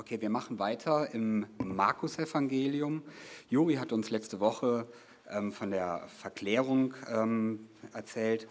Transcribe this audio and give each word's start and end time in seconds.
Okay, 0.00 0.18
wir 0.22 0.30
machen 0.30 0.58
weiter 0.58 1.12
im 1.12 1.44
Markus-Evangelium. 1.62 3.02
Juri 3.50 3.74
hat 3.74 3.92
uns 3.92 4.08
letzte 4.08 4.40
Woche 4.40 4.86
ähm, 5.28 5.52
von 5.52 5.70
der 5.70 6.08
Verklärung 6.08 6.94
ähm, 7.06 7.68
erzählt. 7.92 8.48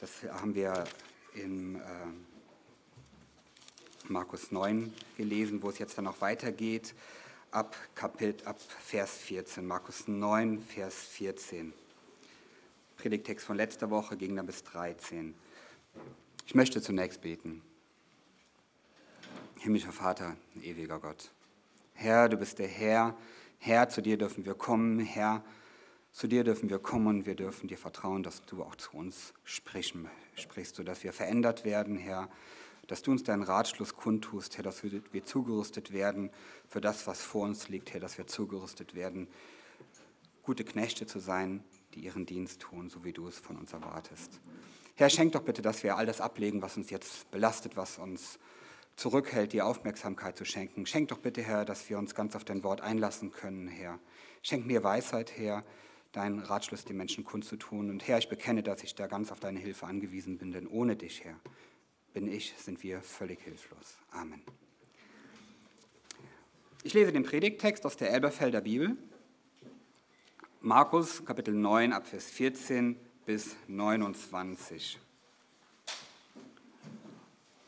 Das 0.00 0.22
haben 0.32 0.54
wir 0.54 0.84
in 1.34 1.74
äh, 1.74 1.80
Markus 4.06 4.52
9 4.52 4.94
gelesen, 5.16 5.60
wo 5.64 5.70
es 5.70 5.80
jetzt 5.80 5.98
dann 5.98 6.04
noch 6.04 6.20
weitergeht, 6.20 6.94
ab, 7.50 7.74
Kapitel, 7.96 8.36
ab 8.46 8.60
Vers 8.60 9.16
14. 9.16 9.66
Markus 9.66 10.06
9, 10.06 10.62
Vers 10.62 10.94
14. 10.94 11.72
Predigtext 12.96 13.44
von 13.44 13.56
letzter 13.56 13.90
Woche 13.90 14.16
ging 14.16 14.36
dann 14.36 14.46
bis 14.46 14.62
13. 14.62 15.34
Ich 16.46 16.54
möchte 16.54 16.80
zunächst 16.80 17.22
beten. 17.22 17.60
Himmlischer 19.62 19.92
Vater, 19.92 20.36
ewiger 20.60 20.98
Gott. 20.98 21.30
Herr, 21.94 22.28
du 22.28 22.36
bist 22.36 22.58
der 22.58 22.66
Herr. 22.66 23.16
Herr, 23.60 23.88
zu 23.88 24.02
dir 24.02 24.18
dürfen 24.18 24.44
wir 24.44 24.54
kommen. 24.54 24.98
Herr, 24.98 25.44
zu 26.10 26.26
dir 26.26 26.42
dürfen 26.42 26.68
wir 26.68 26.80
kommen 26.80 27.06
und 27.06 27.26
wir 27.26 27.36
dürfen 27.36 27.68
dir 27.68 27.78
vertrauen, 27.78 28.24
dass 28.24 28.44
du 28.44 28.64
auch 28.64 28.74
zu 28.74 28.90
uns 28.96 29.32
sprechen, 29.44 30.10
sprichst, 30.34 30.74
sodass 30.74 31.04
wir 31.04 31.12
verändert 31.12 31.64
werden, 31.64 31.96
Herr. 31.96 32.28
Dass 32.88 33.02
du 33.02 33.12
uns 33.12 33.22
deinen 33.22 33.44
Ratschluss 33.44 33.94
kundtust, 33.94 34.56
Herr, 34.56 34.64
dass 34.64 34.82
wir 34.82 35.24
zugerüstet 35.24 35.92
werden 35.92 36.30
für 36.66 36.80
das, 36.80 37.06
was 37.06 37.22
vor 37.22 37.44
uns 37.44 37.68
liegt, 37.68 37.92
Herr, 37.92 38.00
dass 38.00 38.18
wir 38.18 38.26
zugerüstet 38.26 38.96
werden, 38.96 39.28
gute 40.42 40.64
Knechte 40.64 41.06
zu 41.06 41.20
sein, 41.20 41.62
die 41.94 42.00
ihren 42.00 42.26
Dienst 42.26 42.62
tun, 42.62 42.90
so 42.90 43.04
wie 43.04 43.12
du 43.12 43.28
es 43.28 43.38
von 43.38 43.56
uns 43.56 43.72
erwartest. 43.72 44.40
Herr, 44.96 45.08
schenk 45.08 45.34
doch 45.34 45.42
bitte, 45.42 45.62
dass 45.62 45.84
wir 45.84 45.96
all 45.96 46.06
das 46.06 46.20
ablegen, 46.20 46.62
was 46.62 46.76
uns 46.76 46.90
jetzt 46.90 47.30
belastet, 47.30 47.76
was 47.76 47.98
uns 47.98 48.40
zurückhält, 48.96 49.52
die 49.52 49.62
Aufmerksamkeit 49.62 50.36
zu 50.36 50.44
schenken. 50.44 50.86
Schenk 50.86 51.08
doch 51.08 51.18
bitte, 51.18 51.42
Herr, 51.42 51.64
dass 51.64 51.88
wir 51.88 51.98
uns 51.98 52.14
ganz 52.14 52.36
auf 52.36 52.44
dein 52.44 52.62
Wort 52.62 52.80
einlassen 52.80 53.32
können, 53.32 53.68
Herr. 53.68 53.98
Schenk 54.42 54.66
mir 54.66 54.82
Weisheit, 54.84 55.36
Herr, 55.36 55.64
deinen 56.12 56.40
Ratschluss 56.40 56.84
den 56.84 56.96
Menschen 56.96 57.24
kundzutun. 57.24 57.90
Und 57.90 58.06
Herr, 58.06 58.18
ich 58.18 58.28
bekenne, 58.28 58.62
dass 58.62 58.82
ich 58.82 58.94
da 58.94 59.06
ganz 59.06 59.32
auf 59.32 59.40
deine 59.40 59.58
Hilfe 59.58 59.86
angewiesen 59.86 60.38
bin, 60.38 60.52
denn 60.52 60.66
ohne 60.66 60.96
dich, 60.96 61.24
Herr, 61.24 61.38
bin 62.12 62.30
ich, 62.30 62.54
sind 62.58 62.82
wir 62.82 63.00
völlig 63.00 63.40
hilflos. 63.42 63.96
Amen. 64.10 64.42
Ich 66.84 66.94
lese 66.94 67.12
den 67.12 67.22
Predigttext 67.22 67.86
aus 67.86 67.96
der 67.96 68.10
Elberfelder 68.10 68.60
Bibel. 68.60 68.96
Markus 70.60 71.24
Kapitel 71.24 71.54
9 71.54 71.92
ab 71.92 72.06
Vers 72.06 72.26
14 72.26 72.96
bis 73.24 73.56
29. 73.68 74.98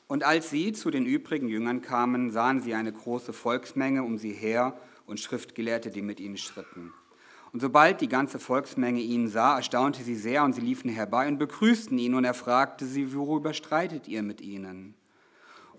Und 0.06 0.22
als 0.22 0.50
sie 0.50 0.72
zu 0.72 0.90
den 0.90 1.06
übrigen 1.06 1.48
Jüngern 1.48 1.80
kamen, 1.80 2.30
sahen 2.30 2.60
sie 2.60 2.74
eine 2.74 2.92
große 2.92 3.32
Volksmenge 3.32 4.02
um 4.02 4.18
sie 4.18 4.32
her 4.32 4.78
und 5.06 5.20
Schriftgelehrte, 5.20 5.90
die 5.90 6.02
mit 6.02 6.20
ihnen 6.20 6.36
schritten. 6.36 6.92
Und 7.52 7.60
sobald 7.60 8.00
die 8.00 8.08
ganze 8.08 8.38
Volksmenge 8.38 9.00
ihn 9.00 9.28
sah, 9.28 9.56
erstaunte 9.56 10.02
sie 10.02 10.16
sehr 10.16 10.42
und 10.42 10.54
sie 10.54 10.60
liefen 10.60 10.90
herbei 10.90 11.28
und 11.28 11.38
begrüßten 11.38 11.96
ihn 11.98 12.14
und 12.14 12.24
er 12.24 12.34
fragte 12.34 12.84
sie, 12.84 13.14
worüber 13.14 13.54
streitet 13.54 14.08
ihr 14.08 14.22
mit 14.22 14.40
ihnen? 14.40 14.94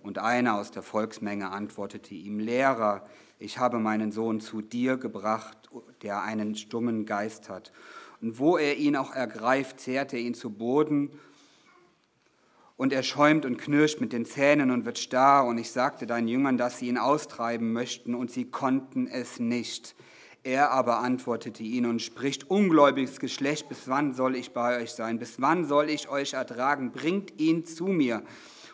Und 0.01 0.17
einer 0.17 0.55
aus 0.55 0.71
der 0.71 0.83
Volksmenge 0.83 1.49
antwortete 1.49 2.15
ihm, 2.15 2.39
Lehrer, 2.39 3.05
ich 3.39 3.57
habe 3.57 3.79
meinen 3.79 4.11
Sohn 4.11 4.39
zu 4.39 4.61
dir 4.61 4.97
gebracht, 4.97 5.69
der 6.01 6.21
einen 6.21 6.55
stummen 6.55 7.05
Geist 7.05 7.49
hat. 7.49 7.73
Und 8.21 8.39
wo 8.39 8.57
er 8.57 8.77
ihn 8.77 8.95
auch 8.95 9.13
ergreift, 9.13 9.81
zehrt 9.81 10.13
er 10.13 10.19
ihn 10.19 10.33
zu 10.33 10.51
Boden 10.51 11.11
und 12.77 12.91
er 12.91 13.03
schäumt 13.03 13.45
und 13.45 13.57
knirscht 13.57 14.01
mit 14.01 14.11
den 14.11 14.25
Zähnen 14.25 14.71
und 14.71 14.85
wird 14.85 14.97
starr. 14.97 15.45
Und 15.45 15.57
ich 15.57 15.71
sagte 15.71 16.05
deinen 16.05 16.27
Jüngern, 16.27 16.57
dass 16.57 16.79
sie 16.79 16.87
ihn 16.87 16.97
austreiben 16.97 17.71
möchten, 17.71 18.15
und 18.15 18.31
sie 18.31 18.45
konnten 18.45 19.07
es 19.07 19.39
nicht. 19.39 19.95
Er 20.43 20.71
aber 20.71 20.99
antwortete 20.99 21.63
ihnen 21.63 21.89
und 21.89 22.01
spricht, 22.01 22.49
ungläubiges 22.49 23.19
Geschlecht, 23.19 23.67
bis 23.69 23.87
wann 23.87 24.13
soll 24.13 24.35
ich 24.35 24.51
bei 24.51 24.81
euch 24.81 24.91
sein? 24.91 25.17
Bis 25.17 25.41
wann 25.41 25.65
soll 25.65 25.89
ich 25.89 26.09
euch 26.09 26.33
ertragen? 26.33 26.91
Bringt 26.91 27.39
ihn 27.39 27.65
zu 27.65 27.85
mir. 27.85 28.23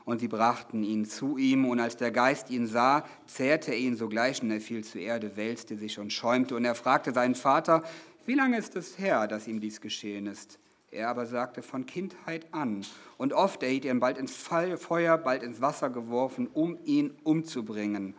Und 0.04 0.20
sie 0.20 0.28
brachten 0.28 0.84
ihn 0.84 1.06
zu 1.06 1.38
ihm, 1.38 1.66
und 1.66 1.80
als 1.80 1.96
der 1.96 2.12
Geist 2.12 2.50
ihn 2.50 2.66
sah, 2.66 3.06
zehrte 3.28 3.72
er 3.72 3.78
ihn 3.78 3.96
sogleich, 3.96 4.42
und 4.42 4.50
er 4.50 4.60
fiel 4.60 4.84
zur 4.84 5.00
Erde, 5.00 5.38
wälzte 5.38 5.78
sich 5.78 6.00
und 6.00 6.12
schäumte. 6.12 6.56
Und 6.56 6.66
er 6.66 6.76
fragte 6.76 7.14
seinen 7.14 7.36
Vater, 7.36 7.84
wie 8.26 8.34
lange 8.34 8.58
ist 8.58 8.76
es 8.76 8.98
her, 8.98 9.28
dass 9.28 9.48
ihm 9.48 9.62
dies 9.62 9.80
geschehen 9.80 10.26
ist? 10.26 10.60
Er 10.92 11.08
aber 11.08 11.26
sagte 11.26 11.62
von 11.64 11.86
Kindheit 11.86 12.54
an. 12.54 12.86
Und 13.18 13.32
oft 13.32 13.64
erhielt 13.64 13.86
er 13.86 13.94
ihn 13.94 14.02
bald 14.02 14.18
ins 14.18 14.36
Feuer, 14.36 15.18
bald 15.18 15.42
ins 15.42 15.62
Wasser 15.62 15.90
geworfen, 15.90 16.50
um 16.54 16.78
ihn 16.84 17.14
umzubringen. 17.24 18.14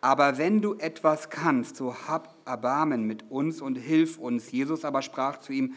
Aber 0.00 0.38
wenn 0.38 0.62
du 0.62 0.74
etwas 0.74 1.30
kannst, 1.30 1.76
so 1.76 1.94
hab 2.06 2.36
Erbarmen 2.46 3.04
mit 3.04 3.30
uns 3.30 3.60
und 3.60 3.74
hilf 3.74 4.18
uns. 4.18 4.52
Jesus 4.52 4.84
aber 4.84 5.02
sprach 5.02 5.38
zu 5.38 5.52
ihm, 5.52 5.74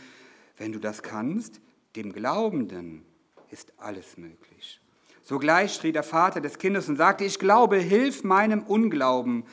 wenn 0.58 0.72
du 0.72 0.80
das 0.80 1.02
kannst, 1.02 1.62
dem 1.96 2.14
Glaubenden 2.14 3.04
ist 3.50 3.74
alles 3.78 4.18
möglich. 4.18 4.82
Sogleich 5.24 5.74
schrie 5.74 5.92
der 5.92 6.04
Vater 6.04 6.42
des 6.42 6.60
Kindes 6.60 6.88
und 6.88 6.98
sagte, 6.98 7.24
ich 7.24 7.40
glaube, 7.40 7.78
hilf 7.78 8.24
meinem 8.24 8.62
Unglauben. 8.62 9.46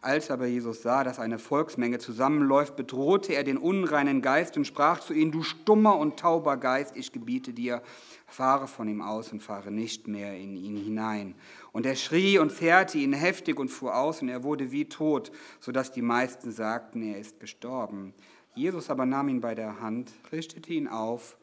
Als 0.00 0.30
aber 0.30 0.46
Jesus 0.46 0.82
sah, 0.82 1.02
dass 1.02 1.18
eine 1.18 1.40
Volksmenge 1.40 1.98
zusammenläuft, 1.98 2.76
bedrohte 2.76 3.34
er 3.34 3.42
den 3.42 3.58
unreinen 3.58 4.22
Geist 4.22 4.56
und 4.56 4.64
sprach 4.64 5.00
zu 5.00 5.12
ihm, 5.12 5.32
du 5.32 5.42
stummer 5.42 5.96
und 5.96 6.20
tauber 6.20 6.56
Geist, 6.56 6.96
ich 6.96 7.10
gebiete 7.10 7.52
dir, 7.52 7.82
fahre 8.26 8.68
von 8.68 8.88
ihm 8.88 9.02
aus 9.02 9.32
und 9.32 9.42
fahre 9.42 9.72
nicht 9.72 10.06
mehr 10.06 10.36
in 10.36 10.54
ihn 10.54 10.76
hinein. 10.76 11.34
Und 11.72 11.84
er 11.84 11.96
schrie 11.96 12.38
und 12.38 12.52
zerrte 12.52 12.98
ihn 12.98 13.12
heftig 13.12 13.58
und 13.58 13.70
fuhr 13.70 13.96
aus, 13.96 14.22
und 14.22 14.28
er 14.28 14.44
wurde 14.44 14.70
wie 14.70 14.84
tot, 14.84 15.32
sodass 15.58 15.90
die 15.90 16.02
meisten 16.02 16.52
sagten, 16.52 17.02
er 17.02 17.18
ist 17.18 17.40
gestorben. 17.40 18.14
Jesus 18.54 18.90
aber 18.90 19.04
nahm 19.04 19.28
ihn 19.28 19.40
bei 19.40 19.56
der 19.56 19.80
Hand, 19.80 20.12
richtete 20.30 20.72
ihn 20.72 20.86
auf, 20.86 21.36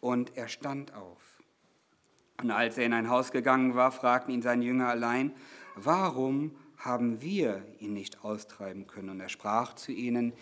und 0.00 0.36
er 0.36 0.48
stand 0.48 0.94
auf. 0.94 1.18
Und 2.42 2.50
als 2.50 2.78
er 2.78 2.86
in 2.86 2.92
ein 2.92 3.10
Haus 3.10 3.30
gegangen 3.30 3.74
war, 3.74 3.92
fragten 3.92 4.32
ihn 4.32 4.42
seine 4.42 4.64
Jünger 4.64 4.88
allein, 4.88 5.32
warum 5.76 6.52
haben 6.80 7.20
wir 7.20 7.62
ihn 7.78 7.92
nicht 7.92 8.24
austreiben 8.24 8.86
können. 8.86 9.10
Und 9.10 9.20
er 9.20 9.28
sprach 9.28 9.74
zu 9.74 9.92
ihnen, 9.92 10.32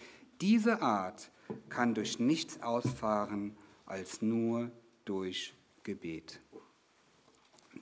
diese 0.41 0.83
Art 0.83 1.31
kann 1.69 1.95
durch 1.95 2.19
nichts 2.19 2.63
ausfahren 2.63 3.57
als 3.87 4.23
nur 4.23 4.71
durch 5.05 5.55
Gebet. 5.83 6.41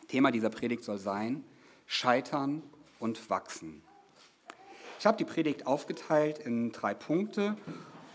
Thema 0.08 0.30
dieser 0.30 0.50
Predigt 0.50 0.84
soll 0.84 0.98
sein, 0.98 1.44
Scheitern 1.86 2.62
und 2.98 3.28
Wachsen. 3.28 3.82
Ich 4.98 5.06
habe 5.06 5.18
die 5.18 5.24
Predigt 5.24 5.66
aufgeteilt 5.66 6.38
in 6.38 6.72
drei 6.72 6.94
Punkte. 6.94 7.56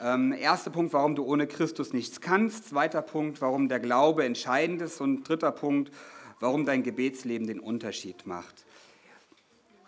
Ähm, 0.01 0.33
erster 0.33 0.71
Punkt, 0.71 0.93
warum 0.93 1.15
du 1.15 1.23
ohne 1.23 1.45
Christus 1.45 1.93
nichts 1.93 2.21
kannst. 2.21 2.69
Zweiter 2.69 3.03
Punkt, 3.03 3.41
warum 3.41 3.69
der 3.69 3.79
Glaube 3.79 4.25
entscheidend 4.25 4.81
ist. 4.81 4.99
Und 4.99 5.23
dritter 5.23 5.51
Punkt, 5.51 5.91
warum 6.39 6.65
dein 6.65 6.81
Gebetsleben 6.81 7.45
den 7.45 7.59
Unterschied 7.59 8.25
macht. 8.25 8.65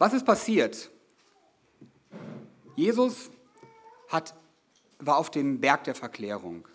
Was 0.04 0.12
ist 0.12 0.26
passiert? 0.26 0.92
Jesus 2.76 3.32
hat, 4.10 4.36
war 5.00 5.16
auf 5.16 5.32
dem 5.32 5.62
Berg 5.62 5.86
der 5.86 5.96
Verklärung. 5.96 6.68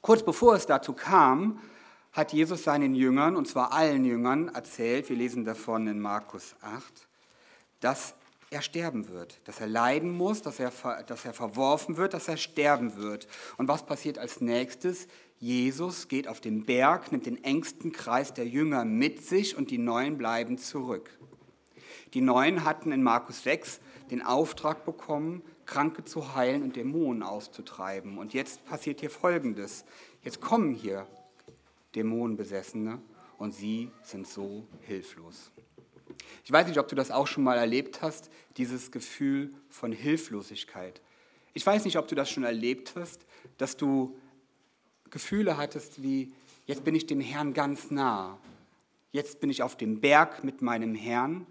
Kurz 0.00 0.22
bevor 0.22 0.54
es 0.54 0.64
dazu 0.66 0.92
kam, 0.92 1.58
hat 2.12 2.32
Jesus 2.32 2.62
seinen 2.62 2.94
Jüngern, 2.94 3.34
und 3.34 3.48
zwar 3.48 3.72
allen 3.72 4.04
Jüngern, 4.04 4.50
erzählt, 4.54 5.08
wir 5.08 5.16
lesen 5.16 5.44
davon 5.44 5.88
in 5.88 5.98
Markus 5.98 6.54
8, 6.60 7.08
dass 7.80 8.14
er 8.50 8.62
sterben 8.62 9.08
wird, 9.08 9.40
dass 9.48 9.58
er 9.58 9.66
leiden 9.66 10.16
muss, 10.16 10.42
dass 10.42 10.60
er, 10.60 10.70
dass 11.04 11.24
er 11.24 11.32
verworfen 11.32 11.96
wird, 11.96 12.14
dass 12.14 12.28
er 12.28 12.36
sterben 12.36 12.98
wird. 12.98 13.26
Und 13.56 13.66
was 13.66 13.84
passiert 13.84 14.18
als 14.18 14.40
nächstes? 14.40 15.08
Jesus 15.40 16.06
geht 16.06 16.28
auf 16.28 16.40
den 16.40 16.66
Berg, 16.66 17.10
nimmt 17.10 17.26
den 17.26 17.42
engsten 17.42 17.90
Kreis 17.90 18.32
der 18.32 18.46
Jünger 18.46 18.84
mit 18.84 19.26
sich 19.26 19.56
und 19.56 19.72
die 19.72 19.78
Neuen 19.78 20.18
bleiben 20.18 20.56
zurück. 20.56 21.10
Die 22.14 22.20
Neuen 22.20 22.64
hatten 22.64 22.92
in 22.92 23.02
Markus 23.02 23.42
6 23.42 23.80
den 24.10 24.22
Auftrag 24.22 24.84
bekommen, 24.84 25.42
Kranke 25.64 26.04
zu 26.04 26.34
heilen 26.34 26.62
und 26.62 26.76
Dämonen 26.76 27.22
auszutreiben. 27.22 28.18
Und 28.18 28.34
jetzt 28.34 28.64
passiert 28.66 29.00
hier 29.00 29.10
Folgendes. 29.10 29.84
Jetzt 30.22 30.40
kommen 30.40 30.74
hier 30.74 31.06
Dämonenbesessene 31.94 33.00
und 33.38 33.52
sie 33.52 33.90
sind 34.02 34.26
so 34.26 34.66
hilflos. 34.82 35.50
Ich 36.44 36.52
weiß 36.52 36.66
nicht, 36.66 36.78
ob 36.78 36.88
du 36.88 36.94
das 36.94 37.10
auch 37.10 37.26
schon 37.26 37.44
mal 37.44 37.56
erlebt 37.56 38.02
hast, 38.02 38.30
dieses 38.56 38.90
Gefühl 38.90 39.54
von 39.68 39.92
Hilflosigkeit. 39.92 41.00
Ich 41.54 41.64
weiß 41.64 41.84
nicht, 41.84 41.98
ob 41.98 42.08
du 42.08 42.14
das 42.14 42.30
schon 42.30 42.44
erlebt 42.44 42.92
hast, 42.96 43.24
dass 43.58 43.76
du 43.76 44.16
Gefühle 45.10 45.56
hattest 45.56 46.02
wie, 46.02 46.32
jetzt 46.66 46.84
bin 46.84 46.94
ich 46.94 47.06
dem 47.06 47.20
Herrn 47.20 47.52
ganz 47.52 47.90
nah, 47.90 48.38
jetzt 49.12 49.40
bin 49.40 49.50
ich 49.50 49.62
auf 49.62 49.76
dem 49.76 50.00
Berg 50.00 50.44
mit 50.44 50.62
meinem 50.62 50.94
Herrn 50.94 51.46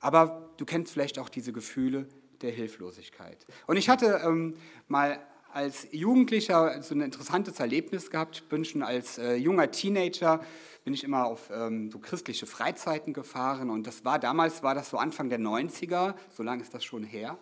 aber 0.00 0.50
du 0.56 0.64
kennst 0.64 0.92
vielleicht 0.92 1.18
auch 1.18 1.28
diese 1.28 1.52
Gefühle 1.52 2.06
der 2.42 2.50
Hilflosigkeit. 2.50 3.46
Und 3.66 3.76
ich 3.76 3.88
hatte 3.88 4.20
ähm, 4.24 4.54
mal 4.88 5.18
als 5.52 5.88
Jugendlicher 5.90 6.82
so 6.82 6.94
ein 6.94 7.00
interessantes 7.00 7.58
Erlebnis 7.60 8.10
gehabt. 8.10 8.46
Bin 8.50 8.64
schon 8.64 8.82
als 8.82 9.16
äh, 9.16 9.36
junger 9.36 9.70
Teenager 9.70 10.40
bin 10.84 10.94
ich 10.94 11.02
immer 11.02 11.24
auf 11.24 11.50
ähm, 11.50 11.90
so 11.90 11.98
christliche 11.98 12.46
Freizeiten 12.46 13.12
gefahren 13.12 13.70
und 13.70 13.88
das 13.88 14.04
war 14.04 14.20
damals 14.20 14.62
war 14.62 14.74
das 14.74 14.90
so 14.90 14.98
Anfang 14.98 15.28
der 15.30 15.40
90er, 15.40 16.14
so 16.30 16.44
lange 16.44 16.62
ist 16.62 16.74
das 16.74 16.84
schon 16.84 17.02
her. 17.02 17.38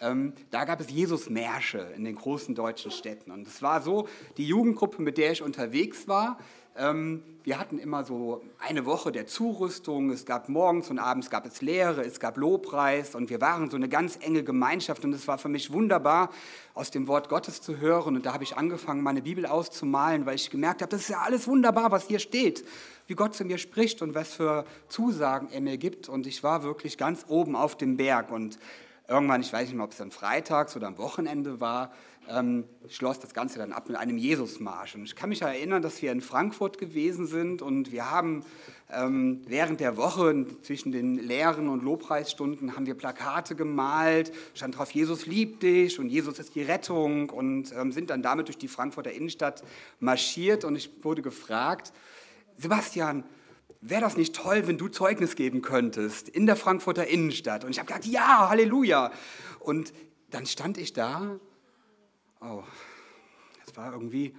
Ähm, 0.00 0.34
da 0.50 0.64
gab 0.64 0.78
es 0.80 0.90
Jesus-Märsche 0.90 1.92
in 1.96 2.04
den 2.04 2.16
großen 2.16 2.54
deutschen 2.54 2.90
Städten 2.90 3.30
und 3.30 3.46
es 3.46 3.62
war 3.62 3.80
so 3.80 4.08
die 4.36 4.46
Jugendgruppe, 4.46 5.00
mit 5.00 5.16
der 5.16 5.32
ich 5.32 5.40
unterwegs 5.40 6.06
war. 6.06 6.38
Ähm, 6.76 7.22
wir 7.44 7.58
hatten 7.58 7.78
immer 7.78 8.04
so 8.04 8.42
eine 8.58 8.86
Woche 8.86 9.12
der 9.12 9.26
Zurüstung. 9.26 10.10
Es 10.10 10.24
gab 10.24 10.48
morgens 10.48 10.90
und 10.90 10.98
abends 10.98 11.28
gab 11.28 11.44
es 11.44 11.60
Lehre, 11.60 12.02
es 12.02 12.18
gab 12.18 12.36
Lobpreis 12.36 13.14
und 13.14 13.30
wir 13.30 13.40
waren 13.40 13.68
so 13.68 13.76
eine 13.76 13.88
ganz 13.88 14.18
enge 14.22 14.42
Gemeinschaft 14.42 15.04
und 15.04 15.12
es 15.12 15.28
war 15.28 15.38
für 15.38 15.48
mich 15.48 15.72
wunderbar, 15.72 16.30
aus 16.74 16.90
dem 16.90 17.08
Wort 17.08 17.28
Gottes 17.28 17.60
zu 17.60 17.78
hören. 17.78 18.16
Und 18.16 18.24
da 18.24 18.32
habe 18.32 18.44
ich 18.44 18.56
angefangen, 18.56 19.02
meine 19.02 19.22
Bibel 19.22 19.44
auszumalen, 19.44 20.24
weil 20.24 20.36
ich 20.36 20.50
gemerkt 20.50 20.80
habe, 20.80 20.90
das 20.90 21.02
ist 21.02 21.08
ja 21.08 21.20
alles 21.20 21.46
wunderbar, 21.46 21.90
was 21.90 22.06
hier 22.06 22.20
steht, 22.20 22.64
wie 23.06 23.14
Gott 23.14 23.34
zu 23.34 23.44
mir 23.44 23.58
spricht 23.58 24.00
und 24.00 24.14
was 24.14 24.32
für 24.32 24.64
Zusagen 24.88 25.48
er 25.50 25.60
mir 25.60 25.76
gibt. 25.76 26.08
Und 26.08 26.26
ich 26.26 26.42
war 26.42 26.62
wirklich 26.62 26.96
ganz 26.96 27.26
oben 27.28 27.54
auf 27.54 27.76
dem 27.76 27.98
Berg 27.98 28.30
und 28.30 28.58
irgendwann, 29.08 29.42
ich 29.42 29.52
weiß 29.52 29.66
nicht 29.66 29.76
mehr, 29.76 29.84
ob 29.84 29.92
es 29.92 29.98
dann 29.98 30.10
freitags 30.10 30.74
oder 30.76 30.86
am 30.86 30.96
Wochenende 30.96 31.60
war, 31.60 31.92
ähm, 32.28 32.64
schloss 32.88 33.18
das 33.18 33.34
Ganze 33.34 33.58
dann 33.58 33.72
ab 33.72 33.88
mit 33.88 33.96
einem 33.96 34.18
Jesusmarsch. 34.18 34.94
Und 34.94 35.04
ich 35.04 35.16
kann 35.16 35.28
mich 35.28 35.42
erinnern, 35.42 35.82
dass 35.82 36.00
wir 36.02 36.12
in 36.12 36.20
Frankfurt 36.20 36.78
gewesen 36.78 37.26
sind 37.26 37.62
und 37.62 37.92
wir 37.92 38.10
haben 38.10 38.44
ähm, 38.90 39.42
während 39.46 39.80
der 39.80 39.96
Woche 39.96 40.46
zwischen 40.62 40.92
den 40.92 41.16
Lehren 41.16 41.68
und 41.68 41.82
Lobpreisstunden 41.82 42.76
haben 42.76 42.86
wir 42.86 42.94
Plakate 42.94 43.54
gemalt, 43.54 44.32
stand 44.54 44.78
drauf, 44.78 44.90
Jesus 44.90 45.26
liebt 45.26 45.62
dich 45.62 45.98
und 45.98 46.08
Jesus 46.08 46.38
ist 46.38 46.54
die 46.54 46.62
Rettung 46.62 47.30
und 47.30 47.72
ähm, 47.72 47.92
sind 47.92 48.10
dann 48.10 48.22
damit 48.22 48.48
durch 48.48 48.58
die 48.58 48.68
Frankfurter 48.68 49.12
Innenstadt 49.12 49.62
marschiert 50.00 50.64
und 50.64 50.76
ich 50.76 50.90
wurde 51.02 51.22
gefragt, 51.22 51.92
Sebastian, 52.56 53.24
wäre 53.80 54.00
das 54.00 54.16
nicht 54.16 54.34
toll, 54.34 54.66
wenn 54.66 54.78
du 54.78 54.88
Zeugnis 54.88 55.36
geben 55.36 55.62
könntest 55.62 56.28
in 56.28 56.46
der 56.46 56.56
Frankfurter 56.56 57.06
Innenstadt? 57.06 57.64
Und 57.64 57.70
ich 57.70 57.78
habe 57.78 57.88
gesagt, 57.88 58.06
ja, 58.06 58.48
Halleluja. 58.48 59.10
Und 59.58 59.92
dann 60.30 60.46
stand 60.46 60.78
ich 60.78 60.92
da 60.92 61.38
oh, 62.42 62.62
das 63.64 63.76
war 63.76 63.92
irgendwie, 63.92 64.34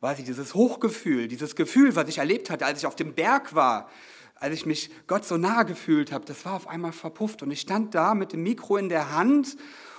weiß 0.00 0.18
ich, 0.18 0.24
dieses 0.24 0.54
Hochgefühl, 0.54 1.28
dieses 1.28 1.56
Gefühl, 1.56 1.96
was 1.96 2.08
ich 2.08 2.18
erlebt 2.18 2.50
hatte, 2.50 2.66
als 2.66 2.78
ich 2.78 2.86
auf 2.86 2.96
dem 2.96 3.14
Berg 3.14 3.54
war, 3.54 3.88
als 4.36 4.54
ich 4.54 4.66
mich 4.66 4.90
Gott 5.06 5.24
so 5.24 5.36
nahe 5.36 5.64
gefühlt 5.64 6.12
habe, 6.12 6.24
das 6.24 6.44
war 6.44 6.54
auf 6.54 6.66
einmal 6.66 6.92
verpufft. 6.92 7.42
Und 7.42 7.50
ich 7.50 7.60
stand 7.60 7.94
da 7.94 8.14
mit 8.14 8.32
dem 8.32 8.42
Mikro 8.42 8.78
in 8.78 8.88
der 8.88 9.14
Hand 9.14 9.56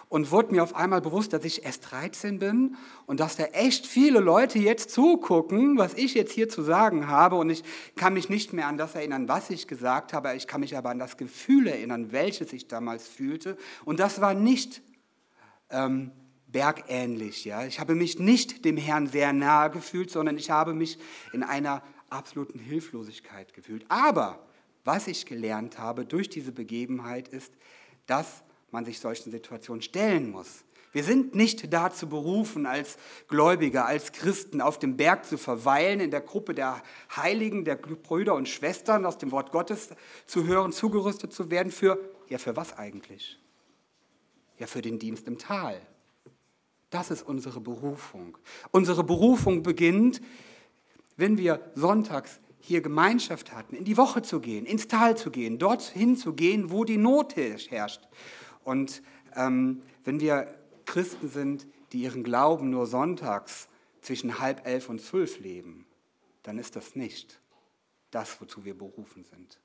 und 0.09 0.31
wurde 0.31 0.51
mir 0.53 0.63
auf 0.63 0.75
einmal 0.75 0.99
bewusst, 0.99 1.31
dass 1.31 1.45
ich 1.45 1.63
erst 1.63 1.91
13 1.91 2.39
bin 2.39 2.75
und 3.05 3.19
dass 3.19 3.37
da 3.37 3.43
echt 3.45 3.85
viele 3.85 4.19
Leute 4.19 4.57
jetzt 4.59 4.89
zugucken, 4.89 5.77
was 5.77 5.93
ich 5.93 6.15
jetzt 6.15 6.33
hier 6.33 6.49
zu 6.49 6.63
sagen 6.63 7.07
habe. 7.07 7.35
Und 7.35 7.49
ich 7.49 7.63
kann 7.95 8.13
mich 8.13 8.29
nicht 8.29 8.51
mehr 8.51 8.67
an 8.67 8.77
das 8.77 8.95
erinnern, 8.95 9.27
was 9.27 9.49
ich 9.51 9.67
gesagt 9.67 10.11
habe, 10.11 10.35
ich 10.35 10.47
kann 10.47 10.61
mich 10.61 10.75
aber 10.75 10.89
an 10.89 10.99
das 10.99 11.17
Gefühl 11.17 11.67
erinnern, 11.67 12.11
welches 12.11 12.51
ich 12.51 12.67
damals 12.67 13.07
fühlte. 13.07 13.57
Und 13.85 13.99
das 13.99 14.21
war 14.21 14.33
nicht 14.33 14.81
ähm, 15.69 16.11
bergähnlich. 16.51 17.45
Ja? 17.45 17.65
Ich 17.65 17.79
habe 17.79 17.95
mich 17.95 18.19
nicht 18.19 18.65
dem 18.65 18.77
Herrn 18.77 19.07
sehr 19.07 19.33
nahe 19.33 19.69
gefühlt, 19.69 20.11
sondern 20.11 20.37
ich 20.37 20.49
habe 20.49 20.73
mich 20.73 20.97
in 21.33 21.43
einer 21.43 21.83
absoluten 22.09 22.59
Hilflosigkeit 22.59 23.53
gefühlt. 23.53 23.85
Aber 23.89 24.45
was 24.83 25.07
ich 25.07 25.25
gelernt 25.25 25.79
habe 25.79 26.05
durch 26.05 26.29
diese 26.29 26.51
Begebenheit 26.51 27.27
ist, 27.27 27.53
dass 28.05 28.43
man 28.71 28.85
sich 28.85 28.99
solchen 28.99 29.31
Situationen 29.31 29.81
stellen 29.81 30.31
muss. 30.31 30.63
Wir 30.93 31.03
sind 31.05 31.35
nicht 31.35 31.71
dazu 31.71 32.09
berufen, 32.09 32.65
als 32.65 32.97
Gläubige, 33.29 33.85
als 33.85 34.11
Christen 34.11 34.59
auf 34.59 34.77
dem 34.77 34.97
Berg 34.97 35.25
zu 35.25 35.37
verweilen, 35.37 36.01
in 36.01 36.11
der 36.11 36.19
Gruppe 36.19 36.53
der 36.53 36.83
Heiligen, 37.15 37.63
der 37.63 37.75
Brüder 37.75 38.35
und 38.35 38.49
Schwestern 38.49 39.05
aus 39.05 39.17
dem 39.17 39.31
Wort 39.31 39.51
Gottes 39.51 39.89
zu 40.25 40.45
hören, 40.45 40.73
zugerüstet 40.73 41.31
zu 41.31 41.49
werden 41.49 41.71
für, 41.71 41.97
ja, 42.27 42.37
für 42.37 42.57
was 42.57 42.77
eigentlich? 42.77 43.39
Ja, 44.57 44.67
für 44.67 44.81
den 44.81 44.99
Dienst 44.99 45.27
im 45.27 45.37
Tal. 45.37 45.81
Das 46.91 47.09
ist 47.09 47.23
unsere 47.23 47.61
Berufung. 47.61 48.37
Unsere 48.69 49.03
Berufung 49.03 49.63
beginnt, 49.63 50.21
wenn 51.17 51.37
wir 51.37 51.71
sonntags 51.73 52.39
hier 52.59 52.81
Gemeinschaft 52.81 53.53
hatten, 53.53 53.75
in 53.75 53.85
die 53.85 53.97
Woche 53.97 54.21
zu 54.21 54.39
gehen, 54.39 54.65
ins 54.65 54.87
Tal 54.87 55.17
zu 55.17 55.31
gehen, 55.31 55.57
dorthin 55.57 56.15
zu 56.15 56.33
gehen, 56.33 56.69
wo 56.69 56.83
die 56.83 56.97
Not 56.97 57.35
herrscht. 57.35 58.07
Und 58.63 59.01
ähm, 59.35 59.81
wenn 60.03 60.19
wir 60.19 60.53
Christen 60.85 61.29
sind, 61.29 61.65
die 61.93 62.01
ihren 62.01 62.23
Glauben 62.23 62.69
nur 62.69 62.85
sonntags 62.85 63.67
zwischen 64.01 64.39
halb 64.39 64.67
elf 64.67 64.89
und 64.89 65.01
zwölf 65.01 65.39
leben, 65.39 65.85
dann 66.43 66.59
ist 66.59 66.75
das 66.75 66.95
nicht 66.95 67.41
das, 68.11 68.39
wozu 68.41 68.65
wir 68.65 68.77
berufen 68.77 69.23
sind. 69.23 69.59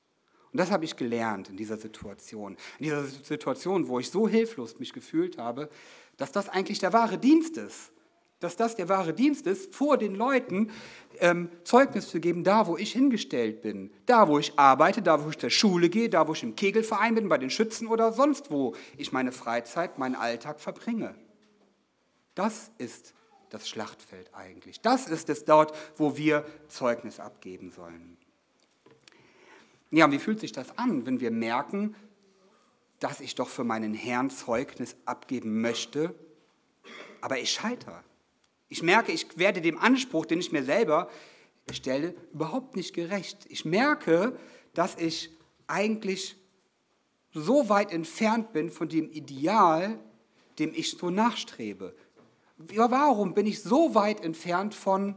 Und 0.53 0.59
das 0.59 0.71
habe 0.71 0.85
ich 0.85 0.95
gelernt 0.95 1.49
in 1.49 1.57
dieser 1.57 1.77
Situation. 1.77 2.55
In 2.79 2.85
dieser 2.85 3.03
Situation, 3.03 3.89
wo 3.89 3.99
ich 3.99 4.09
so 4.09 4.27
hilflos 4.27 4.79
mich 4.79 4.93
gefühlt 4.93 5.37
habe, 5.37 5.69
dass 6.17 6.31
das 6.31 6.49
eigentlich 6.49 6.79
der 6.79 6.93
wahre 6.93 7.17
Dienst 7.17 7.57
ist. 7.57 7.91
Dass 8.39 8.55
das 8.55 8.75
der 8.75 8.87
wahre 8.89 9.13
Dienst 9.13 9.47
ist, 9.47 9.73
vor 9.73 9.97
den 9.97 10.13
Leuten 10.13 10.69
ähm, 11.19 11.49
Zeugnis 11.63 12.09
zu 12.09 12.19
geben, 12.19 12.43
da 12.43 12.67
wo 12.67 12.77
ich 12.77 12.91
hingestellt 12.91 13.61
bin, 13.61 13.91
da 14.05 14.27
wo 14.27 14.37
ich 14.37 14.57
arbeite, 14.59 15.01
da 15.01 15.23
wo 15.23 15.29
ich 15.29 15.39
zur 15.39 15.49
Schule 15.49 15.89
gehe, 15.89 16.09
da 16.09 16.27
wo 16.27 16.33
ich 16.33 16.43
im 16.43 16.55
Kegelverein 16.55 17.15
bin, 17.15 17.29
bei 17.29 17.39
den 17.39 17.49
Schützen 17.49 17.87
oder 17.87 18.13
sonst 18.13 18.51
wo 18.51 18.75
ich 18.97 19.11
meine 19.11 19.31
Freizeit, 19.31 19.97
meinen 19.97 20.15
Alltag 20.15 20.59
verbringe. 20.59 21.15
Das 22.35 22.71
ist 22.77 23.15
das 23.49 23.67
Schlachtfeld 23.67 24.29
eigentlich. 24.33 24.81
Das 24.81 25.07
ist 25.07 25.29
es 25.29 25.45
dort, 25.45 25.73
wo 25.95 26.17
wir 26.17 26.45
Zeugnis 26.67 27.19
abgeben 27.19 27.71
sollen. 27.71 28.17
Ja, 29.89 30.11
wie 30.11 30.19
fühlt 30.19 30.41
sich 30.41 30.51
das 30.51 30.77
an, 30.77 31.05
wenn 31.05 31.21
wir 31.21 31.31
merken, 31.31 31.95
dass 32.99 33.19
ich 33.19 33.35
doch 33.35 33.49
für 33.49 33.63
meinen 33.63 33.93
Herrn 33.93 34.29
Zeugnis 34.29 34.95
abgeben 35.05 35.61
möchte, 35.61 36.15
aber 37.21 37.39
ich 37.39 37.51
scheitere. 37.51 38.03
Ich 38.69 38.83
merke, 38.83 39.11
ich 39.11 39.37
werde 39.37 39.61
dem 39.61 39.77
Anspruch, 39.77 40.25
den 40.25 40.39
ich 40.39 40.51
mir 40.51 40.63
selber 40.63 41.09
stelle, 41.71 42.15
überhaupt 42.33 42.75
nicht 42.75 42.93
gerecht. 42.93 43.45
Ich 43.49 43.65
merke, 43.65 44.37
dass 44.73 44.95
ich 44.95 45.31
eigentlich 45.67 46.35
so 47.33 47.69
weit 47.69 47.91
entfernt 47.91 48.53
bin 48.53 48.69
von 48.69 48.89
dem 48.89 49.11
Ideal, 49.11 49.99
dem 50.59 50.73
ich 50.73 50.91
so 50.91 51.09
nachstrebe. 51.09 51.95
Warum 52.57 53.33
bin 53.33 53.45
ich 53.45 53.61
so 53.61 53.93
weit 53.93 54.21
entfernt 54.21 54.73
von 54.73 55.15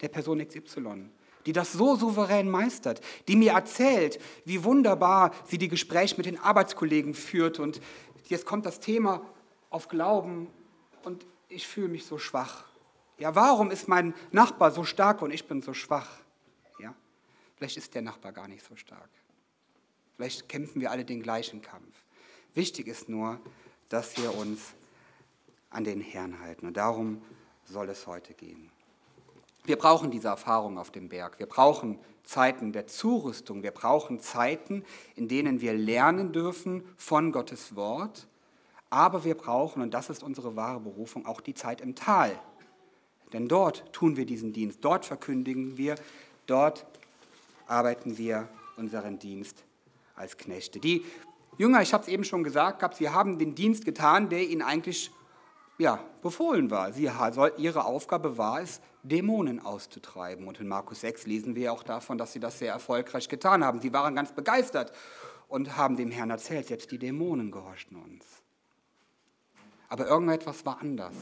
der 0.00 0.08
Person 0.08 0.46
XY? 0.46 1.10
Die 1.46 1.52
das 1.52 1.72
so 1.72 1.96
souverän 1.96 2.50
meistert, 2.50 3.00
die 3.28 3.36
mir 3.36 3.52
erzählt, 3.52 4.20
wie 4.44 4.64
wunderbar 4.64 5.32
sie 5.46 5.58
die 5.58 5.68
Gespräche 5.68 6.16
mit 6.16 6.26
den 6.26 6.38
Arbeitskollegen 6.38 7.14
führt. 7.14 7.58
Und 7.58 7.80
jetzt 8.28 8.46
kommt 8.46 8.66
das 8.66 8.80
Thema 8.80 9.22
auf 9.70 9.88
Glauben 9.88 10.48
und 11.04 11.26
ich 11.48 11.66
fühle 11.66 11.88
mich 11.88 12.04
so 12.04 12.18
schwach. 12.18 12.64
Ja, 13.18 13.34
warum 13.34 13.70
ist 13.70 13.88
mein 13.88 14.14
Nachbar 14.32 14.70
so 14.70 14.84
stark 14.84 15.22
und 15.22 15.30
ich 15.30 15.46
bin 15.46 15.62
so 15.62 15.74
schwach? 15.74 16.08
Ja, 16.78 16.94
vielleicht 17.56 17.76
ist 17.76 17.94
der 17.94 18.02
Nachbar 18.02 18.32
gar 18.32 18.48
nicht 18.48 18.64
so 18.64 18.76
stark. 18.76 19.10
Vielleicht 20.16 20.48
kämpfen 20.48 20.80
wir 20.80 20.90
alle 20.90 21.04
den 21.04 21.22
gleichen 21.22 21.62
Kampf. 21.62 22.04
Wichtig 22.54 22.86
ist 22.86 23.08
nur, 23.08 23.40
dass 23.88 24.16
wir 24.16 24.34
uns 24.36 24.74
an 25.70 25.84
den 25.84 26.00
Herrn 26.00 26.40
halten. 26.40 26.66
Und 26.66 26.76
darum 26.76 27.22
soll 27.64 27.88
es 27.88 28.06
heute 28.06 28.34
gehen. 28.34 28.70
Wir 29.64 29.76
brauchen 29.76 30.10
diese 30.10 30.28
Erfahrung 30.28 30.78
auf 30.78 30.90
dem 30.90 31.08
Berg. 31.08 31.38
Wir 31.38 31.46
brauchen 31.46 31.98
Zeiten 32.24 32.72
der 32.72 32.86
Zurüstung. 32.86 33.62
Wir 33.62 33.72
brauchen 33.72 34.20
Zeiten, 34.20 34.84
in 35.16 35.28
denen 35.28 35.60
wir 35.60 35.74
lernen 35.74 36.32
dürfen 36.32 36.84
von 36.96 37.32
Gottes 37.32 37.76
Wort. 37.76 38.26
Aber 38.88 39.24
wir 39.24 39.36
brauchen, 39.36 39.82
und 39.82 39.94
das 39.94 40.10
ist 40.10 40.22
unsere 40.22 40.56
wahre 40.56 40.80
Berufung, 40.80 41.26
auch 41.26 41.40
die 41.40 41.54
Zeit 41.54 41.80
im 41.80 41.94
Tal. 41.94 42.38
Denn 43.32 43.46
dort 43.46 43.92
tun 43.92 44.16
wir 44.16 44.26
diesen 44.26 44.52
Dienst, 44.52 44.78
dort 44.82 45.04
verkündigen 45.04 45.76
wir, 45.76 45.94
dort 46.46 46.86
arbeiten 47.66 48.18
wir 48.18 48.48
unseren 48.76 49.18
Dienst 49.18 49.62
als 50.16 50.36
Knechte. 50.36 50.80
Die 50.80 51.04
Jünger, 51.58 51.82
ich 51.82 51.92
habe 51.92 52.02
es 52.02 52.08
eben 52.08 52.24
schon 52.24 52.42
gesagt, 52.42 52.96
sie 52.96 53.10
haben 53.10 53.38
den 53.38 53.54
Dienst 53.54 53.84
getan, 53.84 54.28
der 54.28 54.48
ihnen 54.48 54.62
eigentlich 54.62 55.12
ja, 55.78 56.00
befohlen 56.22 56.70
war. 56.70 56.92
Sie, 56.92 57.08
ihre 57.58 57.84
Aufgabe 57.84 58.36
war 58.36 58.60
es, 58.60 58.80
Dämonen 59.02 59.60
auszutreiben. 59.60 60.46
Und 60.46 60.60
in 60.60 60.68
Markus 60.68 61.00
6 61.00 61.26
lesen 61.26 61.54
wir 61.54 61.72
auch 61.72 61.82
davon, 61.82 62.18
dass 62.18 62.32
sie 62.32 62.40
das 62.40 62.58
sehr 62.58 62.72
erfolgreich 62.72 63.28
getan 63.28 63.64
haben. 63.64 63.80
Sie 63.80 63.92
waren 63.92 64.14
ganz 64.14 64.32
begeistert 64.32 64.92
und 65.48 65.76
haben 65.76 65.96
dem 65.96 66.10
Herrn 66.10 66.30
erzählt, 66.30 66.68
selbst 66.68 66.90
die 66.90 66.98
Dämonen 66.98 67.50
gehorchten 67.50 67.96
uns. 67.96 68.24
Aber 69.88 70.06
irgendetwas 70.06 70.64
war 70.64 70.80
anders. 70.80 71.14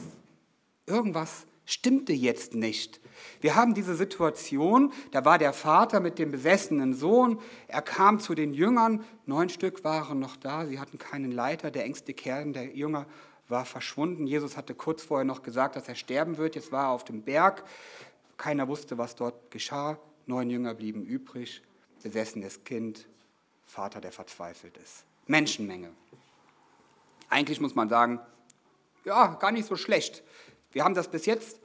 Irgendwas 0.85 1.47
stimmte 1.65 2.13
jetzt 2.13 2.55
nicht. 2.55 2.99
Wir 3.41 3.55
haben 3.55 3.75
diese 3.75 3.95
Situation, 3.95 4.91
da 5.11 5.23
war 5.23 5.37
der 5.37 5.53
Vater 5.53 5.99
mit 5.99 6.17
dem 6.17 6.31
besessenen 6.31 6.93
Sohn, 6.93 7.39
er 7.67 7.83
kam 7.83 8.19
zu 8.19 8.33
den 8.33 8.53
Jüngern, 8.53 9.03
neun 9.25 9.49
Stück 9.49 9.83
waren 9.83 10.19
noch 10.19 10.35
da, 10.35 10.65
sie 10.65 10.79
hatten 10.79 10.97
keinen 10.97 11.31
Leiter, 11.31 11.69
der 11.69 11.85
engste 11.85 12.13
Kern 12.13 12.53
der 12.53 12.75
Jünger 12.75 13.05
war 13.49 13.65
verschwunden. 13.65 14.27
Jesus 14.27 14.55
hatte 14.55 14.75
kurz 14.75 15.03
vorher 15.03 15.25
noch 15.25 15.43
gesagt, 15.43 15.75
dass 15.75 15.87
er 15.87 15.95
sterben 15.95 16.37
wird. 16.37 16.55
Jetzt 16.55 16.71
war 16.71 16.85
er 16.85 16.89
auf 16.89 17.03
dem 17.03 17.23
Berg. 17.23 17.63
Keiner 18.37 18.67
wusste, 18.67 18.97
was 18.97 19.15
dort 19.15 19.51
geschah. 19.51 19.99
Neun 20.25 20.49
Jünger 20.49 20.73
blieben 20.73 21.03
übrig. 21.03 21.61
Besessenes 22.01 22.63
Kind, 22.63 23.07
Vater, 23.65 23.99
der 23.99 24.11
verzweifelt 24.11 24.77
ist. 24.77 25.03
Menschenmenge. 25.27 25.89
Eigentlich 27.29 27.59
muss 27.59 27.75
man 27.75 27.89
sagen, 27.89 28.19
ja, 29.05 29.35
gar 29.35 29.51
nicht 29.51 29.67
so 29.67 29.75
schlecht. 29.75 30.23
Wir 30.71 30.83
haben 30.83 30.93
das 30.93 31.09
bis 31.09 31.25
jetzt 31.25 31.59